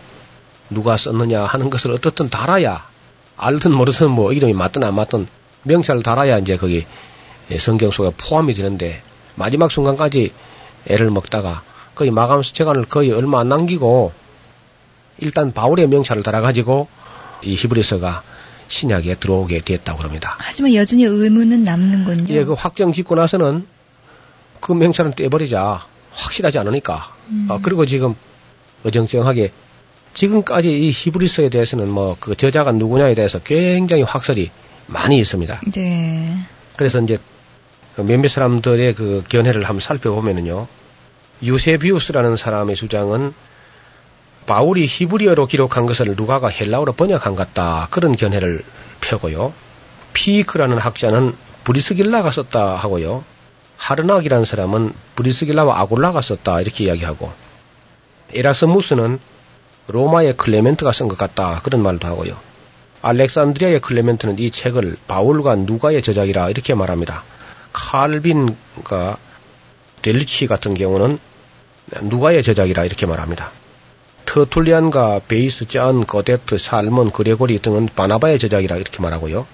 누가 0.71 0.97
썼느냐 0.97 1.45
하는 1.45 1.71
것을 1.71 1.91
어떻든 1.93 2.31
달아야 2.31 2.85
알든 3.37 3.73
모르든 3.73 4.11
뭐 4.11 4.33
이름이 4.33 4.53
맞든 4.53 4.85
안 4.85 4.95
맞든 4.95 5.27
명찰을 5.63 6.03
달아야 6.03 6.39
이제 6.39 6.57
거기 6.57 6.87
성경 7.59 7.91
속에 7.91 8.11
포함이 8.17 8.55
되는데 8.55 9.03
마지막 9.35 9.71
순간까지 9.71 10.33
애를 10.87 11.11
먹다가 11.11 11.63
거의 11.95 12.11
마감 12.11 12.43
시간을 12.43 12.85
거의 12.85 13.13
얼마 13.13 13.41
안 13.41 13.49
남기고 13.49 14.13
일단 15.19 15.53
바울의 15.53 15.89
명찰을 15.89 16.23
달아가지고 16.23 16.89
이 17.43 17.55
히브리서가 17.55 18.23
신약에 18.69 19.17
들어오게 19.17 19.61
됐다고 19.63 19.99
그럽니다. 19.99 20.37
하지만 20.39 20.75
여전히 20.75 21.05
의문은 21.05 21.65
남는군요. 21.65 22.33
예, 22.33 22.45
그 22.45 22.53
확정 22.53 22.93
짓고 22.93 23.17
나서는 23.17 23.67
그 24.61 24.73
명찰은 24.73 25.13
떼버리자. 25.13 25.85
확실하지 26.13 26.59
않으니까. 26.59 27.15
음. 27.29 27.47
어, 27.51 27.59
그리고 27.63 27.87
지금 27.87 28.15
어정쩡하게 28.85 29.53
지금까지 30.15 30.71
이 30.71 30.91
히브리서에 30.91 31.51
대해서는 31.51 31.89
뭐 31.89 32.17
그 32.21 32.37
저자가 32.37 32.73
누구냐에 32.73 33.15
대해서 33.15 33.39
굉장히 33.39 34.03
확설이 34.03 34.51
많이 34.87 35.19
있습니다. 35.19 35.61
네. 35.75 36.37
그래서 36.77 37.01
이제 37.01 37.19
몇몇 37.97 38.29
사람들의 38.29 38.95
그 38.95 39.25
견해를 39.29 39.65
한번 39.65 39.81
살펴보면은요. 39.81 40.67
유세비우스라는 41.43 42.37
사람의 42.37 42.77
주장은 42.77 43.33
바울이 44.47 44.87
히브리어로 44.87 45.47
기록한 45.47 45.87
것을 45.87 46.15
누가가 46.17 46.49
헬라어로 46.49 46.93
번역한 46.95 47.37
것 47.37 47.47
같다. 47.49 47.89
그런 47.91 48.17
견해를 48.17 48.63
펴고요. 49.01 49.53
피이크라는 50.13 50.79
학자는 50.79 51.35
브리스길라가 51.65 52.31
썼다 52.31 52.77
하고요. 52.77 53.25
하르낙이라는 53.81 54.45
사람은 54.45 54.93
브리스길라와 55.17 55.81
아골라가 55.81 56.21
썼다 56.21 56.61
이렇게 56.61 56.85
이야기하고 56.85 57.33
에라스무스는 58.35 59.19
로마의 59.89 60.37
클레멘트가 60.37 60.93
쓴 60.93 61.09
것 61.09 61.17
같다 61.17 61.61
그런 61.65 61.83
말도 61.83 62.07
하고요. 62.07 62.37
알렉산드리아의 63.03 63.81
클레멘트는 63.81 64.39
이 64.39 64.51
책을 64.51 64.97
바울과 65.09 65.57
누가의 65.57 66.03
저작이라 66.03 66.51
이렇게 66.51 66.75
말합니다. 66.75 67.25
칼빈과 67.73 69.17
델리치 70.03 70.47
같은 70.47 70.75
경우는 70.75 71.19
누가의 72.03 72.43
저작이라 72.43 72.85
이렇게 72.85 73.07
말합니다. 73.07 73.51
터툴리안과 74.27 75.23
베이스, 75.27 75.67
짠, 75.67 76.07
거데트, 76.07 76.59
살몬, 76.59 77.11
그레고리 77.11 77.61
등은 77.61 77.89
바나바의 77.97 78.39
저작이라 78.39 78.77
이렇게 78.77 79.03
말하고요. 79.03 79.47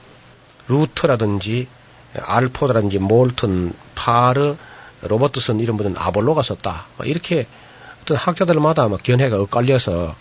루터라든지 0.69 1.69
알포라든지 2.21 2.99
몰튼, 2.99 3.73
파르, 3.95 4.57
로버트슨 5.03 5.61
이런 5.61 5.77
분은 5.77 5.95
아볼로가 5.97 6.43
썼다. 6.43 6.87
이렇게 7.05 7.47
어떤 8.03 8.17
학자들마다 8.17 8.89
막 8.89 9.03
견해가 9.03 9.41
엇갈려서 9.41 10.15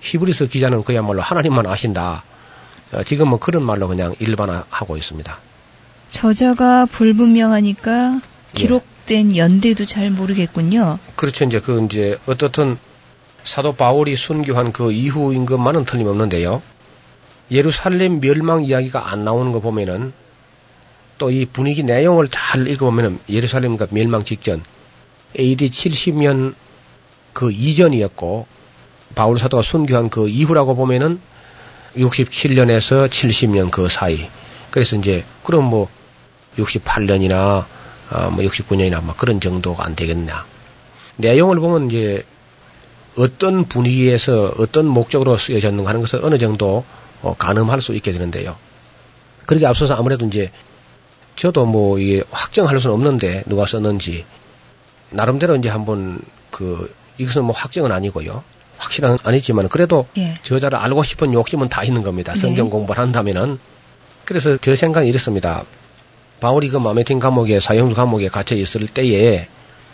히브리서 0.00 0.46
기자는 0.46 0.84
그야말로 0.84 1.20
하나님만 1.20 1.66
아신다. 1.66 2.24
어, 2.92 3.04
지금은 3.04 3.38
그런 3.38 3.62
말로 3.62 3.88
그냥 3.88 4.14
일반화하고 4.18 4.96
있습니다. 4.96 5.38
저자가 6.10 6.86
불분명하니까 6.86 8.20
기록된 8.54 9.36
연대도 9.36 9.86
잘 9.86 10.10
모르겠군요. 10.10 10.98
그렇죠. 11.14 11.44
이제 11.44 11.60
그 11.60 11.84
이제 11.84 12.18
어떻든 12.26 12.78
사도 13.44 13.74
바울이 13.74 14.16
순교한 14.16 14.72
그 14.72 14.92
이후인 14.92 15.46
것만은 15.46 15.84
틀림없는데요. 15.84 16.62
예루살렘 17.50 18.20
멸망 18.20 18.64
이야기가 18.64 19.10
안 19.10 19.24
나오는 19.24 19.52
거 19.52 19.60
보면은 19.60 20.12
또 21.20 21.30
이 21.30 21.44
분위기 21.44 21.82
내용을 21.84 22.28
잘 22.28 22.66
읽어보면은 22.66 23.20
예루살렘과 23.28 23.88
멸망 23.90 24.24
직전 24.24 24.64
AD 25.38 25.70
70년 25.70 26.54
그 27.34 27.52
이전이었고 27.52 28.46
바울 29.14 29.38
사도가 29.38 29.62
순교한 29.62 30.08
그 30.08 30.28
이후라고 30.28 30.74
보면은 30.74 31.20
67년에서 31.96 33.08
70년 33.08 33.70
그 33.70 33.88
사이. 33.88 34.28
그래서 34.70 34.96
이제 34.96 35.24
그럼 35.44 35.64
뭐 35.64 35.88
68년이나 36.56 37.64
아, 38.10 38.28
뭐 38.30 38.44
69년이나 38.44 39.02
뭐 39.02 39.14
그런 39.16 39.40
정도가 39.40 39.84
안 39.84 39.94
되겠냐. 39.94 40.46
내용을 41.18 41.60
보면 41.60 41.88
이제 41.90 42.24
어떤 43.16 43.66
분위기에서 43.66 44.54
어떤 44.58 44.86
목적으로 44.86 45.36
쓰여졌는가 45.36 45.90
하는 45.90 46.00
것을 46.00 46.24
어느 46.24 46.38
정도 46.38 46.84
어, 47.22 47.34
가늠할 47.36 47.82
수 47.82 47.94
있게 47.94 48.10
되는데요. 48.10 48.56
그렇게 49.44 49.66
앞서서 49.66 49.94
아무래도 49.94 50.24
이제 50.24 50.50
저도 51.36 51.66
뭐 51.66 51.98
이게 51.98 52.22
확정할 52.30 52.80
수는 52.80 52.94
없는데 52.94 53.44
누가 53.46 53.66
썼는지 53.66 54.24
나름대로 55.10 55.56
이제 55.56 55.68
한번 55.68 56.18
그 56.50 56.92
이것은 57.18 57.44
뭐 57.44 57.54
확정은 57.54 57.92
아니고요. 57.92 58.42
확실한 58.78 59.18
아니지만 59.22 59.68
그래도 59.68 60.06
예. 60.16 60.34
저자를 60.42 60.78
알고 60.78 61.04
싶은 61.04 61.32
욕심은 61.32 61.68
다 61.68 61.84
있는 61.84 62.02
겁니다. 62.02 62.34
성경 62.34 62.66
네. 62.66 62.70
공부를 62.70 63.02
한다면은 63.02 63.58
그래서 64.24 64.56
저 64.56 64.74
생각은 64.74 65.06
이렇습니다. 65.06 65.64
바울이 66.40 66.68
그 66.70 66.78
마메틴 66.78 67.18
감옥에 67.18 67.60
사형수 67.60 67.94
감옥에 67.94 68.28
갇혀 68.28 68.56
있을 68.56 68.86
때에 68.86 69.48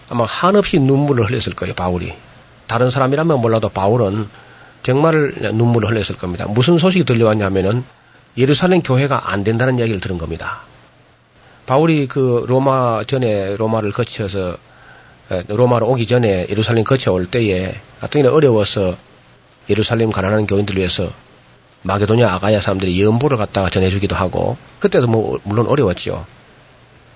아마 0.08 0.24
한없이 0.24 0.78
눈물을 0.78 1.28
흘렸을 1.28 1.54
거예요. 1.54 1.74
바울이 1.74 2.12
다른 2.68 2.90
사람이라면 2.90 3.40
몰라도 3.40 3.68
바울은 3.68 4.28
정말 4.84 5.32
눈물을 5.52 5.90
흘렸을 5.90 6.16
겁니다. 6.16 6.46
무슨 6.48 6.78
소식이 6.78 7.04
들려왔냐면은 7.04 7.84
예루살렘 8.38 8.82
교회가 8.82 9.32
안 9.32 9.42
된다는 9.42 9.78
이야기를 9.78 10.00
들은 10.00 10.18
겁니다. 10.18 10.60
바울이 11.66 12.06
그 12.06 12.44
로마 12.48 13.04
전에 13.04 13.56
로마를 13.56 13.92
거쳐서 13.92 14.56
에, 15.30 15.42
로마로 15.48 15.88
오기 15.88 16.06
전에 16.06 16.46
예루살렘 16.48 16.84
거쳐올 16.84 17.26
때에 17.26 17.74
하여튼 18.00 18.26
어려워서 18.26 18.96
예루살렘 19.68 20.10
가난한 20.10 20.46
교인들 20.46 20.76
위해서 20.76 21.10
마게도냐 21.82 22.28
아가야 22.34 22.60
사람들이 22.60 23.02
연보를 23.02 23.36
갖다가 23.36 23.68
전해주기도 23.70 24.14
하고 24.16 24.56
그때도 24.80 25.06
뭐 25.06 25.38
물론 25.44 25.66
어려웠죠. 25.66 26.24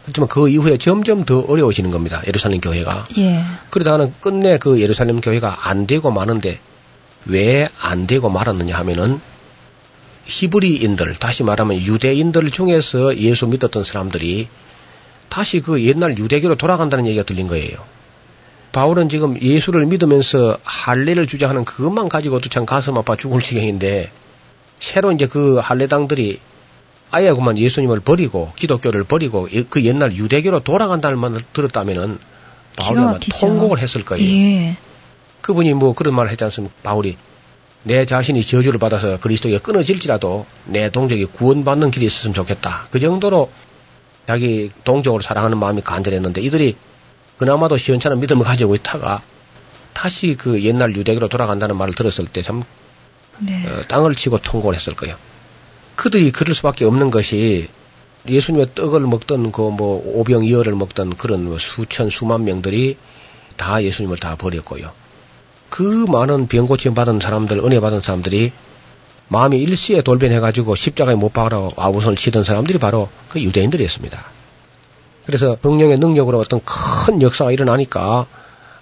하지만 0.06 0.28
그 0.28 0.48
이후에 0.48 0.78
점점 0.78 1.24
더 1.24 1.40
어려워지는 1.40 1.90
겁니다. 1.90 2.22
예루살렘 2.26 2.60
교회가. 2.60 3.06
예. 3.18 3.42
그러다가는 3.70 4.14
끝내 4.20 4.58
그 4.58 4.80
예루살렘 4.80 5.20
교회가 5.20 5.68
안 5.68 5.86
되고 5.86 6.10
마는데 6.10 6.58
왜 7.26 7.68
안 7.80 8.06
되고 8.06 8.28
말았느냐 8.30 8.76
하면은 8.78 9.20
히브리인들, 10.30 11.16
다시 11.16 11.42
말하면 11.42 11.78
유대인들 11.82 12.50
중에서 12.50 13.16
예수 13.18 13.46
믿었던 13.48 13.82
사람들이 13.84 14.48
다시 15.28 15.60
그 15.60 15.82
옛날 15.84 16.16
유대교로 16.18 16.54
돌아간다는 16.56 17.06
얘기가 17.06 17.24
들린 17.24 17.48
거예요. 17.48 17.78
바울은 18.72 19.08
지금 19.08 19.40
예수를 19.40 19.86
믿으면서 19.86 20.56
할례를 20.62 21.26
주장하는 21.26 21.64
그것만 21.64 22.08
가지고도 22.08 22.48
참 22.48 22.64
가슴 22.64 22.96
아파 22.96 23.16
죽을 23.16 23.42
지경인데 23.42 24.10
새로 24.78 25.10
이제 25.10 25.26
그 25.26 25.56
할례당들이 25.56 26.38
아예 27.10 27.32
그만 27.32 27.58
예수님을 27.58 27.98
버리고 28.00 28.52
기독교를 28.54 29.02
버리고 29.02 29.48
이- 29.48 29.66
그 29.68 29.84
옛날 29.84 30.14
유대교로 30.14 30.60
돌아간다는 30.60 31.18
말을 31.18 31.40
들었다면은 31.52 32.18
막히죠. 33.14 33.38
통곡을 33.40 33.78
했을 33.80 34.04
거예요. 34.04 34.24
예. 34.24 34.76
그분이 35.40 35.74
뭐 35.74 35.92
그런 35.92 36.14
말을 36.14 36.30
했지 36.30 36.44
않습니까? 36.44 36.72
바울이 36.84 37.16
내 37.82 38.04
자신이 38.04 38.44
저주를 38.44 38.78
받아서 38.78 39.18
그리스도에 39.18 39.58
끊어질지라도 39.58 40.46
내 40.66 40.90
동족이 40.90 41.24
구원받는 41.26 41.90
길이 41.90 42.06
있었으면 42.06 42.34
좋겠다. 42.34 42.86
그 42.90 43.00
정도로 43.00 43.50
자기 44.26 44.70
동족을 44.84 45.22
사랑하는 45.22 45.58
마음이 45.58 45.82
간절했는데 45.82 46.42
이들이 46.42 46.76
그나마도 47.38 47.78
시원찮은 47.78 48.20
믿음을 48.20 48.44
가지고 48.44 48.74
있다가 48.74 49.22
다시 49.94 50.36
그 50.38 50.62
옛날 50.62 50.94
유대교로 50.94 51.28
돌아간다는 51.28 51.76
말을 51.76 51.94
들었을 51.94 52.26
때참 52.26 52.62
네. 53.38 53.66
어, 53.66 53.82
땅을 53.88 54.14
치고 54.14 54.38
통곡을 54.38 54.74
했을 54.74 54.94
거예요. 54.94 55.16
그들이 55.96 56.32
그럴 56.32 56.54
수밖에 56.54 56.84
없는 56.84 57.10
것이 57.10 57.68
예수님의 58.28 58.74
떡을 58.74 59.00
먹던 59.00 59.50
그 59.52 59.62
뭐 59.70 60.02
오병이어를 60.04 60.74
먹던 60.74 61.16
그런 61.16 61.44
뭐 61.44 61.58
수천 61.58 62.10
수만 62.10 62.44
명들이 62.44 62.96
다 63.56 63.82
예수님을 63.82 64.18
다 64.18 64.36
버렸고요. 64.36 64.92
그 65.80 66.04
많은 66.10 66.46
병 66.46 66.66
고침 66.66 66.92
받은 66.92 67.20
사람들, 67.20 67.60
은혜 67.60 67.80
받은 67.80 68.02
사람들이 68.02 68.52
마음이 69.28 69.56
일시에 69.56 70.02
돌변해가지고 70.02 70.74
십자가에 70.74 71.14
못 71.14 71.32
박으러 71.32 71.70
아우성을 71.74 72.16
치던 72.16 72.44
사람들이 72.44 72.76
바로 72.78 73.08
그 73.30 73.40
유대인들이었습니다. 73.40 74.22
그래서 75.24 75.56
성령의 75.62 75.98
능력으로 75.98 76.38
어떤 76.38 76.60
큰 76.66 77.22
역사가 77.22 77.52
일어나니까 77.52 78.26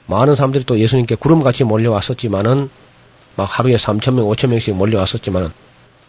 많은 0.07 0.35
사람들이 0.35 0.65
또 0.65 0.81
예수님께 0.81 1.15
구름같이 1.15 1.63
몰려왔었지만은 1.63 2.69
막 3.37 3.45
하루에 3.45 3.77
3천 3.77 4.15
명, 4.15 4.27
5천 4.27 4.49
명씩 4.49 4.75
몰려왔었지만은 4.75 5.51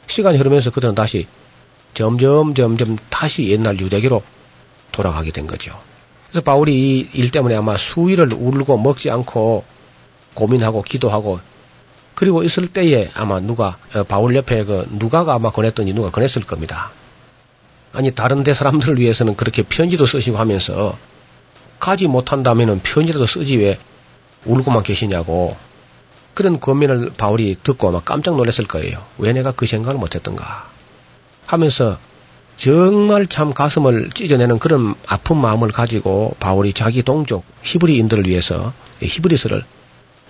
시간이 0.07 0.39
흐르면서 0.39 0.71
그들은 0.71 0.95
다시 0.95 1.27
점점 1.93 2.55
점점 2.55 2.97
다시 3.11 3.47
옛날 3.51 3.79
유대교로 3.79 4.23
돌아가게 4.91 5.29
된 5.29 5.45
거죠. 5.45 5.71
그래서 6.31 6.41
바울이 6.43 7.01
이 7.01 7.09
일 7.13 7.29
때문에 7.29 7.55
아마 7.55 7.77
수일을 7.77 8.33
울고 8.33 8.79
먹지 8.79 9.11
않고 9.11 9.77
고민하고 10.33 10.81
기도하고 10.81 11.39
그리고 12.15 12.43
있을 12.43 12.67
때에 12.67 13.09
아마 13.13 13.39
누가 13.39 13.77
어, 13.95 14.03
바울 14.03 14.35
옆에 14.35 14.63
그 14.65 14.85
누가가 14.91 15.35
아마 15.35 15.51
권했더니 15.51 15.93
누가 15.93 16.09
권했을 16.09 16.43
겁니다. 16.43 16.91
아니 17.93 18.11
다른 18.13 18.43
데 18.43 18.53
사람들을 18.53 18.99
위해서는 18.99 19.35
그렇게 19.35 19.63
편지도 19.63 20.05
쓰시고 20.05 20.37
하면서 20.37 20.97
가지 21.79 22.07
못한다면은 22.07 22.81
편지라도 22.81 23.25
쓰지 23.25 23.57
왜 23.57 23.79
울고만 24.45 24.83
계시냐고 24.83 25.55
그런 26.33 26.59
고민을 26.59 27.11
바울이 27.17 27.57
듣고 27.63 27.89
아마 27.89 28.01
깜짝 28.01 28.35
놀랐을 28.35 28.67
거예요. 28.67 29.03
왜 29.17 29.33
내가 29.33 29.51
그 29.51 29.65
생각을 29.65 29.99
못했던가 29.99 30.67
하면서 31.45 31.97
정말 32.57 33.27
참 33.27 33.53
가슴을 33.53 34.09
찢어내는 34.09 34.59
그런 34.59 34.95
아픈 35.07 35.37
마음을 35.37 35.69
가지고 35.69 36.35
바울이 36.39 36.73
자기 36.73 37.01
동족 37.01 37.45
히브리인들을 37.63 38.27
위해서 38.27 38.73
이 39.01 39.05
히브리서를 39.05 39.63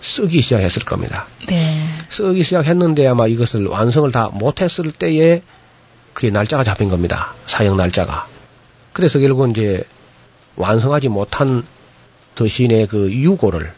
쓰기 0.01 0.41
시작했을 0.41 0.83
겁니다. 0.83 1.25
네. 1.47 1.83
쓰기 2.09 2.43
시작했는데 2.43 3.07
아마 3.07 3.27
이것을 3.27 3.67
완성을 3.67 4.11
다 4.11 4.29
못했을 4.31 4.91
때에 4.91 5.41
그의 6.13 6.31
날짜가 6.31 6.63
잡힌 6.63 6.89
겁니다. 6.89 7.33
사형 7.47 7.77
날짜가. 7.77 8.27
그래서 8.93 9.19
결국 9.19 9.49
이제 9.49 9.83
완성하지 10.55 11.09
못한 11.09 11.63
더 12.35 12.47
시인의 12.47 12.87
그 12.87 13.11
유고를 13.11 13.71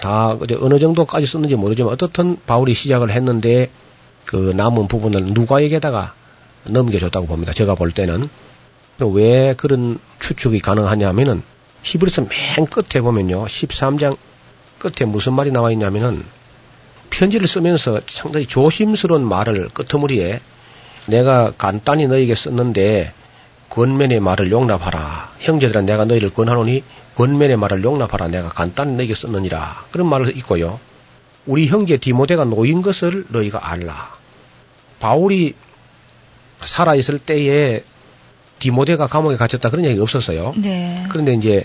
다 0.00 0.36
이제 0.44 0.56
어느 0.60 0.78
정도까지 0.78 1.26
썼는지 1.26 1.56
모르지만 1.56 1.92
어떻든 1.92 2.36
바울이 2.46 2.74
시작을 2.74 3.10
했는데 3.10 3.70
그 4.24 4.52
남은 4.56 4.88
부분을 4.88 5.24
누가에게다가 5.26 6.14
넘겨줬다고 6.64 7.26
봅니다. 7.26 7.52
제가 7.52 7.74
볼 7.74 7.92
때는 7.92 8.28
왜 8.98 9.54
그런 9.54 9.98
추측이 10.20 10.60
가능하냐 10.60 11.08
하면은 11.08 11.42
히브리서 11.82 12.22
맨 12.22 12.66
끝에 12.66 13.02
보면요. 13.02 13.44
13장 13.44 14.16
끝에 14.84 15.08
무슨 15.08 15.32
말이 15.32 15.50
나와 15.50 15.70
있냐면은 15.72 16.24
편지를 17.08 17.48
쓰면서 17.48 18.02
상당히 18.06 18.44
조심스러운 18.44 19.26
말을 19.26 19.70
끄트머리에 19.72 20.40
내가 21.06 21.52
간단히 21.56 22.06
너에게 22.06 22.34
썼는데 22.34 23.12
권면의 23.70 24.20
말을 24.20 24.50
용납하라. 24.50 25.32
형제들아 25.40 25.80
내가 25.82 26.04
너희를 26.04 26.34
권하노니 26.34 26.84
권면의 27.16 27.56
말을 27.56 27.82
용납하라. 27.82 28.28
내가 28.28 28.48
간단히 28.50 28.94
너에게 28.96 29.14
썼느니라. 29.14 29.84
그런 29.90 30.08
말을 30.08 30.36
있고요. 30.38 30.78
우리 31.46 31.66
형제 31.66 31.96
디모데가 31.96 32.44
놓인 32.44 32.82
것을 32.82 33.24
너희가 33.28 33.70
알라. 33.70 34.10
바울이 35.00 35.54
살아있을 36.64 37.18
때에 37.18 37.84
디모데가 38.58 39.06
감옥에 39.06 39.36
갇혔다 39.36 39.70
그런 39.70 39.84
얘기가 39.84 40.02
없었어요. 40.02 40.54
네. 40.56 41.04
그런데 41.10 41.34
이제 41.34 41.64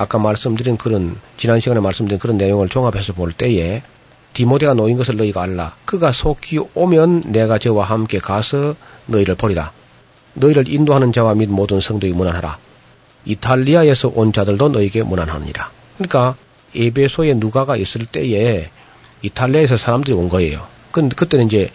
아까 0.00 0.18
말씀드린 0.18 0.78
그런 0.78 1.14
지난 1.36 1.60
시간에 1.60 1.78
말씀드린 1.80 2.18
그런 2.18 2.38
내용을 2.38 2.70
종합해서 2.70 3.12
볼 3.12 3.34
때에 3.34 3.82
디모데가 4.32 4.72
놓인 4.72 4.96
것을 4.96 5.18
너희가 5.18 5.42
알라. 5.42 5.76
그가 5.84 6.10
속히 6.10 6.58
오면 6.72 7.24
내가 7.26 7.58
저와 7.58 7.84
함께 7.84 8.18
가서 8.18 8.76
너희를 9.04 9.34
보리라. 9.34 9.72
너희를 10.32 10.72
인도하는 10.72 11.12
자와 11.12 11.34
및 11.34 11.50
모든 11.50 11.82
성도에게 11.82 12.16
문안하라. 12.16 12.56
이탈리아에서 13.26 14.08
온 14.14 14.32
자들도 14.32 14.70
너에게 14.70 15.02
문안하니라. 15.02 15.70
그러니까 15.98 16.34
에베소에 16.74 17.34
누가가 17.34 17.76
있을 17.76 18.06
때에 18.06 18.70
이탈리아에서 19.20 19.76
사람들이 19.76 20.16
온 20.16 20.30
거예요. 20.30 20.66
그 20.92 21.06
그때는 21.10 21.44
이제 21.44 21.70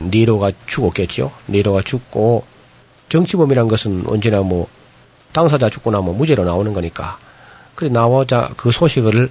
니로가 0.00 0.52
죽었겠죠. 0.66 1.30
니로가 1.50 1.82
죽고 1.82 2.42
정치범이란 3.10 3.68
것은 3.68 4.04
언제나 4.06 4.40
뭐 4.40 4.66
당사자 5.32 5.68
죽고 5.68 5.90
나면 5.90 6.16
무죄로 6.16 6.44
나오는 6.44 6.72
거니까. 6.72 7.18
그래 7.80 7.88
나오자 7.88 8.50
그 8.58 8.72
소식을 8.72 9.30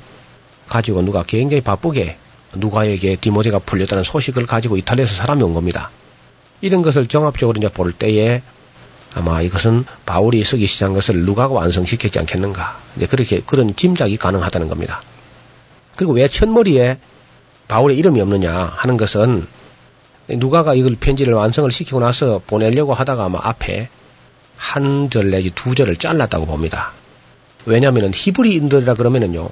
가지고 0.67 1.03
누가 1.03 1.21
굉장히 1.21 1.61
바쁘게 1.61 2.17
누가에게 2.55 3.15
디모데가 3.15 3.59
풀렸다는 3.59 4.03
소식을 4.03 4.47
가지고 4.47 4.75
이탈리아에서 4.75 5.13
사람이 5.13 5.43
온 5.43 5.53
겁니다. 5.53 5.91
이런 6.59 6.81
것을 6.81 7.05
종합적으로 7.05 7.59
이제 7.59 7.69
볼 7.69 7.93
때에 7.93 8.41
아마 9.13 9.43
이것은 9.43 9.85
바울이 10.07 10.43
쓰기 10.43 10.65
시작한 10.65 10.95
것을 10.95 11.25
누가가 11.25 11.53
완성시켰지 11.53 12.17
않겠는가. 12.17 12.75
이제 12.97 13.05
그렇게 13.05 13.39
그런 13.45 13.75
짐작이 13.75 14.17
가능하다는 14.17 14.67
겁니다. 14.67 15.03
그리고 15.95 16.13
왜 16.13 16.27
첫머리에 16.27 16.97
바울의 17.67 17.99
이름이 17.99 18.19
없느냐 18.19 18.73
하는 18.77 18.97
것은 18.97 19.45
누가가 20.27 20.73
이걸 20.73 20.95
편지를 20.95 21.35
완성을 21.35 21.69
시키고 21.69 21.99
나서 21.99 22.41
보내려고 22.47 22.95
하다가 22.95 23.25
아마 23.25 23.37
앞에 23.43 23.89
한 24.57 25.09
절 25.11 25.29
내지 25.29 25.51
두 25.51 25.75
절을 25.75 25.97
잘랐다고 25.97 26.47
봅니다. 26.47 26.93
왜냐하면 27.69 28.11
히브리인들이라 28.13 28.95
그러면은요 28.95 29.49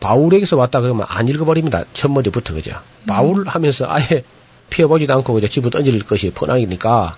바울에게서 0.00 0.56
왔다 0.56 0.80
그러면 0.80 1.06
안 1.08 1.28
읽어버립니다. 1.28 1.84
첫머리부터 1.94 2.54
그죠. 2.54 2.72
바울 3.06 3.46
하면서 3.48 3.86
아예 3.88 4.22
피해보지도 4.70 5.14
않고 5.14 5.32
그저 5.34 5.48
집어 5.48 5.70
던질 5.70 6.02
것이 6.04 6.30
뻔하니까 6.30 7.16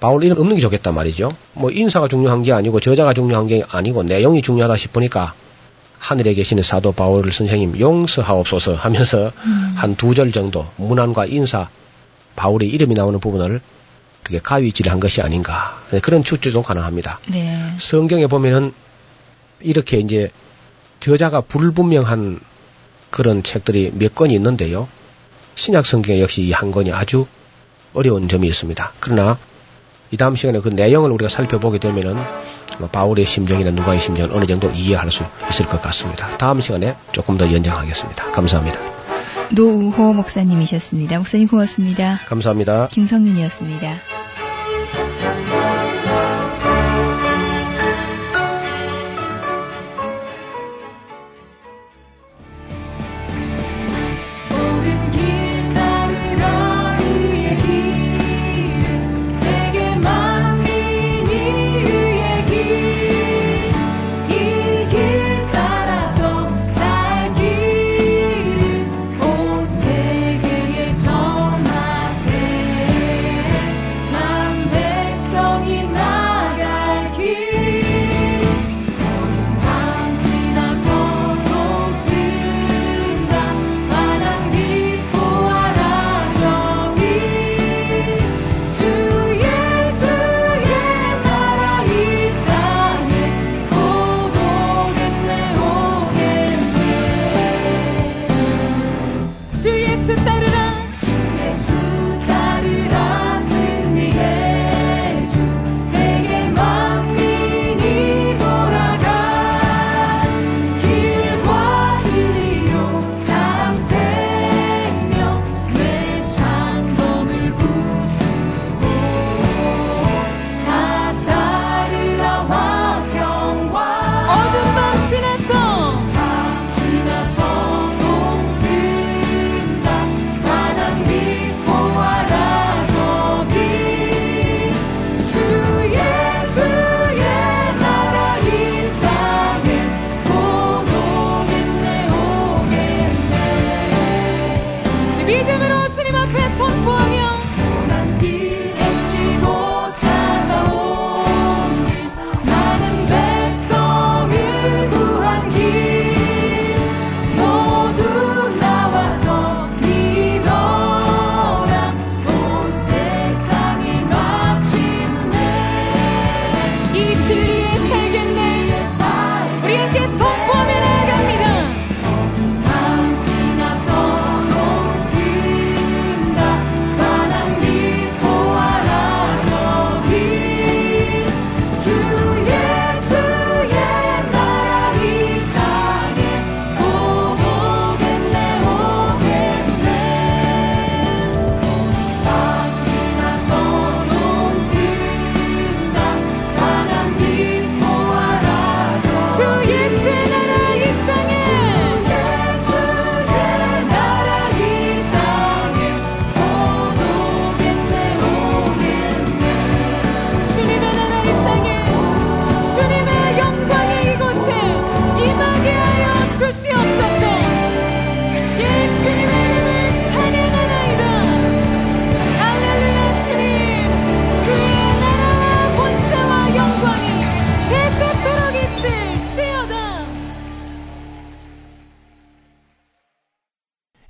바울 0.00 0.24
이름 0.24 0.38
없는 0.38 0.56
게 0.56 0.62
좋겠단 0.62 0.94
말이죠. 0.94 1.32
뭐 1.54 1.70
인사가 1.70 2.08
중요한 2.08 2.42
게 2.42 2.52
아니고 2.52 2.80
저자가 2.80 3.14
중요한 3.14 3.46
게 3.46 3.62
아니고 3.68 4.02
내용이 4.02 4.42
중요하다 4.42 4.76
싶으니까 4.76 5.32
하늘에 5.98 6.34
계시는 6.34 6.64
사도 6.64 6.90
바울 6.90 7.32
선생님 7.32 7.78
용서하옵소서 7.78 8.74
하면서 8.74 9.30
음. 9.44 9.74
한두 9.76 10.14
절 10.14 10.32
정도 10.32 10.66
문안과 10.76 11.26
인사 11.26 11.68
바울의 12.34 12.68
이름이 12.68 12.94
나오는 12.94 13.20
부분을 13.20 13.60
그렇게 14.24 14.40
가위질한 14.42 14.98
것이 14.98 15.22
아닌가 15.22 15.80
네, 15.90 16.00
그런 16.00 16.24
추측도 16.24 16.62
가능합니다. 16.62 17.20
네. 17.28 17.56
성경에 17.78 18.26
보면은 18.26 18.72
이렇게 19.64 19.98
이제 19.98 20.30
저자가 21.00 21.40
불분명한 21.40 22.40
그런 23.10 23.42
책들이 23.42 23.90
몇 23.94 24.14
권이 24.14 24.34
있는데요. 24.34 24.88
신약 25.54 25.84
성경에 25.86 26.20
역시 26.20 26.42
이 26.42 26.52
한 26.52 26.70
권이 26.70 26.92
아주 26.92 27.26
어려운 27.94 28.28
점이 28.28 28.48
있습니다. 28.48 28.92
그러나 29.00 29.38
이 30.10 30.16
다음 30.16 30.34
시간에 30.36 30.60
그 30.60 30.68
내용을 30.68 31.10
우리가 31.10 31.28
살펴보게 31.28 31.78
되면은 31.78 32.16
뭐 32.78 32.88
바울의 32.88 33.26
심정이나 33.26 33.70
누가의 33.72 34.00
심정을 34.00 34.34
어느 34.34 34.46
정도 34.46 34.70
이해할 34.70 35.10
수 35.10 35.22
있을 35.50 35.66
것 35.66 35.82
같습니다. 35.82 36.28
다음 36.38 36.60
시간에 36.60 36.96
조금 37.12 37.36
더 37.36 37.52
연장하겠습니다. 37.52 38.32
감사합니다. 38.32 38.80
노우호 39.50 40.14
목사님이셨습니다. 40.14 41.18
목사님 41.18 41.48
고맙습니다. 41.48 42.20
감사합니다. 42.26 42.88
김성윤이었습니다. 42.88 44.41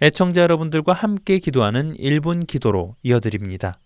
애청자 0.03 0.41
여러분들과 0.43 0.95
함께 0.95 1.39
기도하는 1.39 1.93
1분 1.93 2.49
기도로 2.49 2.97
이어드립니다. 3.05 3.79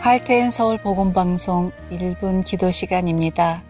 할테인 0.00 0.50
서울 0.50 0.78
복음 0.78 1.12
방송 1.12 1.70
1분 1.92 2.44
기도 2.44 2.72
시간입니다. 2.72 3.62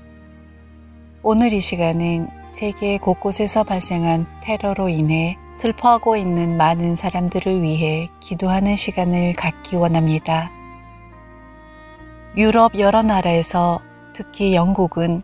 오늘 1.23 1.53
이 1.53 1.61
시간은 1.61 2.29
세계 2.49 2.97
곳곳에서 2.97 3.63
발생한 3.63 4.25
테러로 4.43 4.89
인해 4.89 5.37
슬퍼하고 5.55 6.17
있는 6.17 6.57
많은 6.57 6.97
사람들을 6.97 7.61
위해 7.61 8.09
기도하는 8.21 8.75
시간을 8.75 9.35
갖기 9.35 9.77
원합니다. 9.77 10.62
유럽 12.35 12.79
여러 12.79 13.03
나라에서 13.03 13.83
특히 14.15 14.55
영국은 14.55 15.23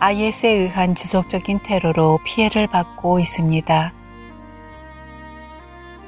IS에 0.00 0.50
의한 0.50 0.94
지속적인 0.94 1.62
테러로 1.62 2.18
피해를 2.26 2.66
받고 2.66 3.18
있습니다. 3.18 3.94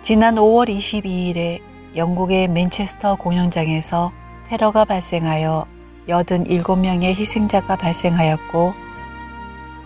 지난 0.02 0.34
5월 0.34 0.68
22일에 0.68 1.62
영국의 1.96 2.48
맨체스터 2.48 3.16
공연장에서 3.16 4.12
테러가 4.48 4.84
발생하여 4.84 5.66
87명의 6.08 7.04
희생자가 7.16 7.76
발생하였고 7.76 8.74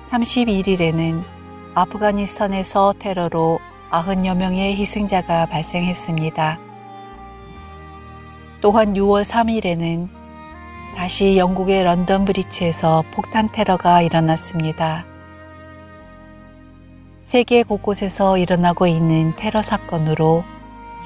31일에는 0.09 1.23
아프가니스탄에서 1.77 2.95
테러로 2.99 3.61
90여 3.91 4.37
명의 4.37 4.75
희생자가 4.75 5.47
발생했습니다. 5.47 6.59
또한 8.61 8.95
6월 8.95 9.23
3일에는 9.23 10.22
다시 10.97 11.37
영국의 11.39 11.85
런던 11.85 12.25
브리치에서 12.25 13.03
폭탄 13.13 13.49
테러가 13.49 14.03
일어났습니다. 14.03 15.05
세계 17.23 17.63
곳곳에서 17.63 18.37
일어나고 18.37 18.87
있는 18.87 19.35
테러 19.37 19.63
사건으로 19.63 20.45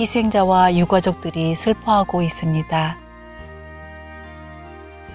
희생자와 0.00 0.74
유가족들이 0.76 1.54
슬퍼하고 1.54 2.22
있습니다. 2.22 2.98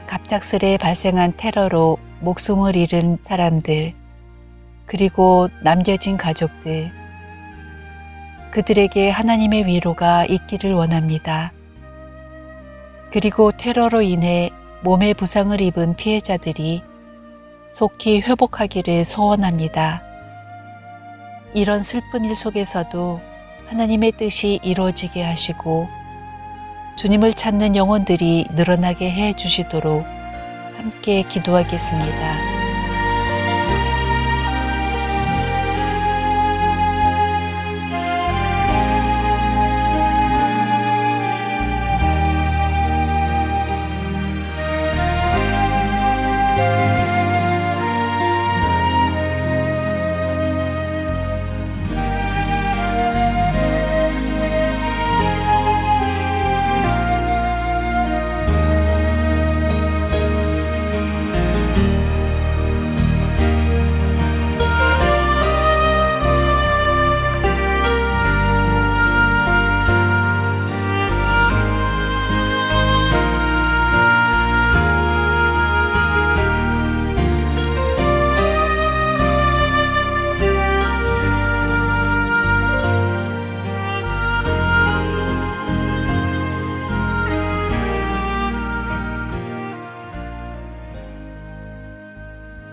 갑작스레 0.07 0.77
발생한 0.77 1.33
테러로 1.37 1.97
목숨을 2.21 2.75
잃은 2.75 3.19
사람들, 3.21 3.93
그리고 4.85 5.49
남겨진 5.63 6.17
가족들, 6.17 6.91
그들에게 8.51 9.09
하나님의 9.09 9.65
위로가 9.65 10.25
있기를 10.25 10.73
원합니다. 10.73 11.51
그리고 13.11 13.51
테러로 13.51 14.01
인해 14.01 14.49
몸에 14.83 15.13
부상을 15.13 15.59
입은 15.61 15.95
피해자들이 15.95 16.83
속히 17.69 18.21
회복하기를 18.21 19.05
소원합니다. 19.05 20.01
이런 21.53 21.83
슬픈 21.83 22.25
일 22.25 22.35
속에서도 22.35 23.21
하나님의 23.67 24.13
뜻이 24.13 24.59
이루어지게 24.63 25.23
하시고 25.23 25.87
주님을 26.97 27.33
찾는 27.33 27.75
영혼들이 27.75 28.47
늘어나게 28.51 29.09
해 29.11 29.33
주시도록 29.33 30.05
함께 30.75 31.23
기도하겠습니다. 31.23 32.60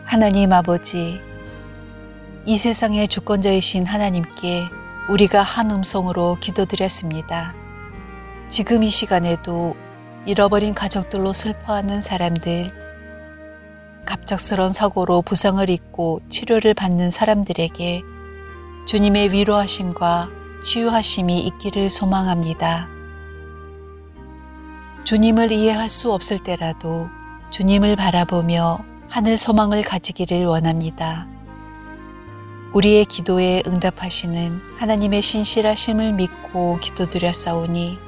하나님 0.08 0.54
아버지, 0.54 1.20
이 2.46 2.56
세상의 2.56 3.08
주권자이신 3.08 3.84
하나님께 3.84 4.64
우리가 5.10 5.42
한 5.42 5.70
음성으로 5.70 6.38
기도드렸습니다. 6.40 7.54
지금 8.48 8.82
이 8.82 8.88
시간에도 8.88 9.76
잃어버린 10.24 10.72
가족들로 10.72 11.34
슬퍼하는 11.34 12.00
사람들, 12.00 12.72
갑작스런 14.06 14.72
사고로 14.72 15.20
부상을 15.20 15.68
입고 15.68 16.22
치료를 16.30 16.72
받는 16.72 17.10
사람들에게 17.10 18.02
주님의 18.86 19.32
위로하심과 19.32 20.30
치유하심이 20.64 21.38
있기를 21.42 21.90
소망합니다. 21.90 22.88
주님을 25.04 25.52
이해할 25.52 25.90
수 25.90 26.10
없을 26.10 26.38
때라도 26.38 27.10
주님을 27.50 27.96
바라보며 27.96 28.87
하늘 29.08 29.36
소망을 29.36 29.82
가지기를 29.82 30.44
원합니다. 30.44 31.26
우리의 32.74 33.06
기도에 33.06 33.62
응답하시는 33.66 34.60
하나님의 34.76 35.22
신실하심을 35.22 36.12
믿고 36.12 36.78
기도드렸사오니 36.80 37.98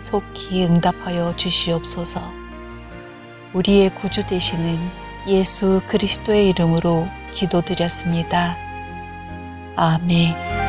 속히 0.00 0.64
응답하여 0.64 1.34
주시옵소서. 1.36 2.20
우리의 3.52 3.94
구주 3.96 4.26
되시는 4.26 4.78
예수 5.26 5.80
그리스도의 5.88 6.48
이름으로 6.50 7.08
기도드렸습니다. 7.32 8.56
아멘. 9.74 10.67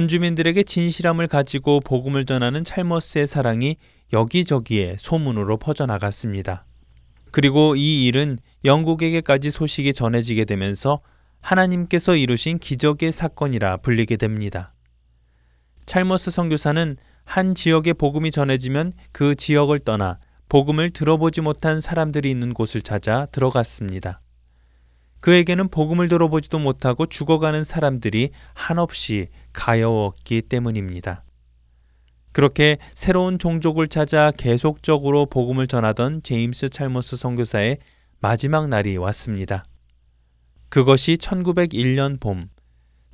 원주민들에게 0.00 0.62
진실함을 0.62 1.28
가지고 1.28 1.80
복음을 1.80 2.24
전하는 2.24 2.64
찰머스의 2.64 3.26
사랑이 3.26 3.76
여기저기에 4.14 4.96
소문으로 4.98 5.58
퍼져나갔습니다. 5.58 6.64
그리고 7.30 7.76
이 7.76 8.06
일은 8.06 8.38
영국에게까지 8.64 9.50
소식이 9.50 9.92
전해지게 9.92 10.46
되면서 10.46 11.00
하나님께서 11.42 12.16
이루신 12.16 12.60
기적의 12.60 13.12
사건이라 13.12 13.78
불리게 13.78 14.16
됩니다. 14.16 14.72
찰머스 15.84 16.30
선교사는 16.30 16.96
한 17.24 17.54
지역에 17.54 17.92
복음이 17.92 18.30
전해지면 18.30 18.94
그 19.12 19.34
지역을 19.34 19.80
떠나 19.80 20.18
복음을 20.48 20.90
들어보지 20.90 21.42
못한 21.42 21.82
사람들이 21.82 22.30
있는 22.30 22.54
곳을 22.54 22.80
찾아 22.80 23.26
들어갔습니다. 23.26 24.20
그에게는 25.20 25.68
복음을 25.68 26.08
들어보지도 26.08 26.58
못하고 26.58 27.06
죽어가는 27.06 27.64
사람들이 27.64 28.30
한없이 28.54 29.28
가여웠기 29.52 30.42
때문입니다. 30.42 31.24
그렇게 32.32 32.78
새로운 32.94 33.38
종족을 33.38 33.88
찾아 33.88 34.30
계속적으로 34.30 35.26
복음을 35.26 35.66
전하던 35.66 36.22
제임스 36.22 36.70
찰머스 36.70 37.16
선교사의 37.16 37.78
마지막 38.20 38.68
날이 38.68 38.96
왔습니다. 38.96 39.64
그것이 40.68 41.16
1901년 41.16 42.20
봄, 42.20 42.48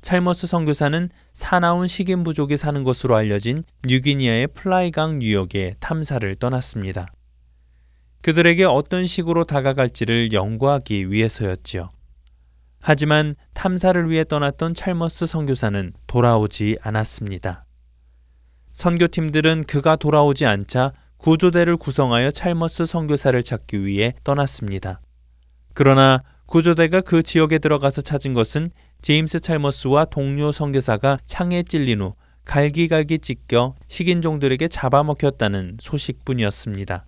찰머스 0.01 0.47
선교사는 0.47 1.09
사나운 1.33 1.87
식인 1.87 2.23
부족이 2.23 2.55
사는 2.55 2.83
것으로 2.83 3.15
알려진 3.15 3.63
뉴기니아의 3.85 4.47
플라이강 4.47 5.19
유역에 5.19 5.73
탐사를 5.79 6.35
떠났습니다. 6.35 7.07
그들에게 8.21 8.63
어떤 8.65 9.07
식으로 9.07 9.45
다가갈지를 9.45 10.33
연구하기 10.33 11.11
위해서였지요. 11.11 11.89
하지만 12.89 13.35
탐사를 13.53 14.09
위해 14.09 14.23
떠났던 14.23 14.73
찰머스 14.73 15.25
선교사는 15.25 15.91
돌아오지 16.07 16.77
않았습니다. 16.79 17.65
선교팀들은 18.71 19.65
그가 19.65 19.97
돌아오지 19.97 20.45
않자 20.45 20.93
구조대를 21.17 21.75
구성하여 21.75 22.31
찰머스 22.31 22.85
선교사를 22.85 23.43
찾기 23.43 23.83
위해 23.83 24.13
떠났습니다. 24.23 25.01
그러나 25.73 26.23
구조대가 26.45 27.01
그 27.01 27.23
지역에 27.23 27.59
들어가서 27.59 28.03
찾은 28.03 28.33
것은 28.33 28.71
제임스 29.01 29.41
찰머스와 29.41 30.05
동료 30.05 30.53
선교사가 30.53 31.19
창에 31.25 31.63
찔린 31.63 31.99
후 31.99 32.15
갈기갈기 32.45 33.19
찢겨 33.19 33.75
식인종들에게 33.89 34.65
잡아먹혔다는 34.69 35.75
소식뿐이었습니다. 35.81 37.05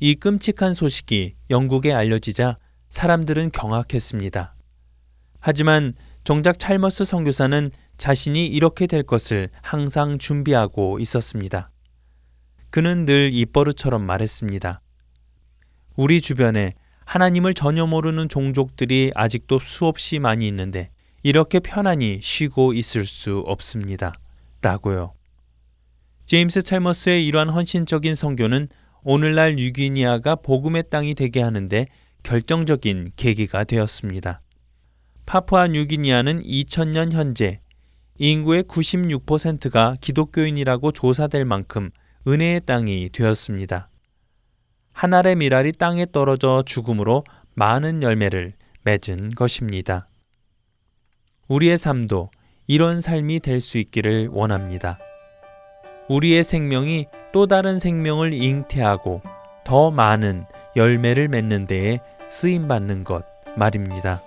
이 0.00 0.14
끔찍한 0.16 0.74
소식이 0.74 1.36
영국에 1.48 1.94
알려지자 1.94 2.58
사람들은 2.90 3.52
경악했습니다. 3.52 4.56
하지만 5.40 5.94
정작 6.24 6.58
찰머스 6.58 7.04
선교사는 7.04 7.70
자신이 7.96 8.46
이렇게 8.46 8.86
될 8.86 9.02
것을 9.02 9.50
항상 9.62 10.18
준비하고 10.18 10.98
있었습니다. 11.00 11.70
그는 12.70 13.04
늘 13.06 13.30
입버릇처럼 13.32 14.02
말했습니다. 14.04 14.80
우리 15.96 16.20
주변에 16.20 16.74
하나님을 17.06 17.54
전혀 17.54 17.86
모르는 17.86 18.28
종족들이 18.28 19.12
아직도 19.14 19.58
수없이 19.60 20.18
많이 20.18 20.46
있는데 20.48 20.90
이렇게 21.22 21.58
편안히 21.58 22.20
쉬고 22.22 22.74
있을 22.74 23.06
수 23.06 23.38
없습니다. 23.40 24.12
라고요. 24.60 25.14
제임스 26.26 26.62
찰머스의 26.62 27.26
이러한 27.26 27.48
헌신적인 27.48 28.14
성교는 28.14 28.68
오늘날 29.02 29.56
뉴기니아가 29.56 30.36
복음의 30.36 30.84
땅이 30.90 31.14
되게 31.14 31.40
하는데 31.40 31.86
결정적인 32.22 33.12
계기가 33.16 33.64
되었습니다. 33.64 34.42
파푸아 35.28 35.66
뉴기니아는 35.68 36.42
2000년 36.42 37.12
현재 37.12 37.60
인구의 38.16 38.62
96%가 38.62 39.96
기독교인이라고 40.00 40.92
조사될 40.92 41.44
만큼 41.44 41.90
은혜의 42.26 42.62
땅이 42.64 43.10
되었습니다. 43.12 43.90
한 44.92 45.12
알의 45.12 45.36
미랄이 45.36 45.72
땅에 45.72 46.06
떨어져 46.10 46.62
죽음으로 46.64 47.24
많은 47.54 48.02
열매를 48.02 48.54
맺은 48.84 49.32
것입니다. 49.34 50.08
우리의 51.48 51.76
삶도 51.76 52.30
이런 52.66 53.02
삶이 53.02 53.40
될 53.40 53.60
수 53.60 53.76
있기를 53.76 54.28
원합니다. 54.32 54.98
우리의 56.08 56.42
생명이 56.42 57.04
또 57.32 57.46
다른 57.46 57.78
생명을 57.78 58.32
잉태하고 58.32 59.20
더 59.62 59.90
많은 59.90 60.46
열매를 60.74 61.28
맺는 61.28 61.66
데에 61.66 61.98
쓰임 62.30 62.66
받는 62.66 63.04
것 63.04 63.26
말입니다. 63.58 64.22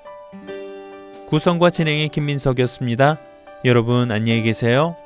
구성과 1.31 1.69
진행의 1.69 2.09
김민석이었습니다. 2.09 3.17
여러분 3.63 4.11
안녕히 4.11 4.41
계세요. 4.41 4.97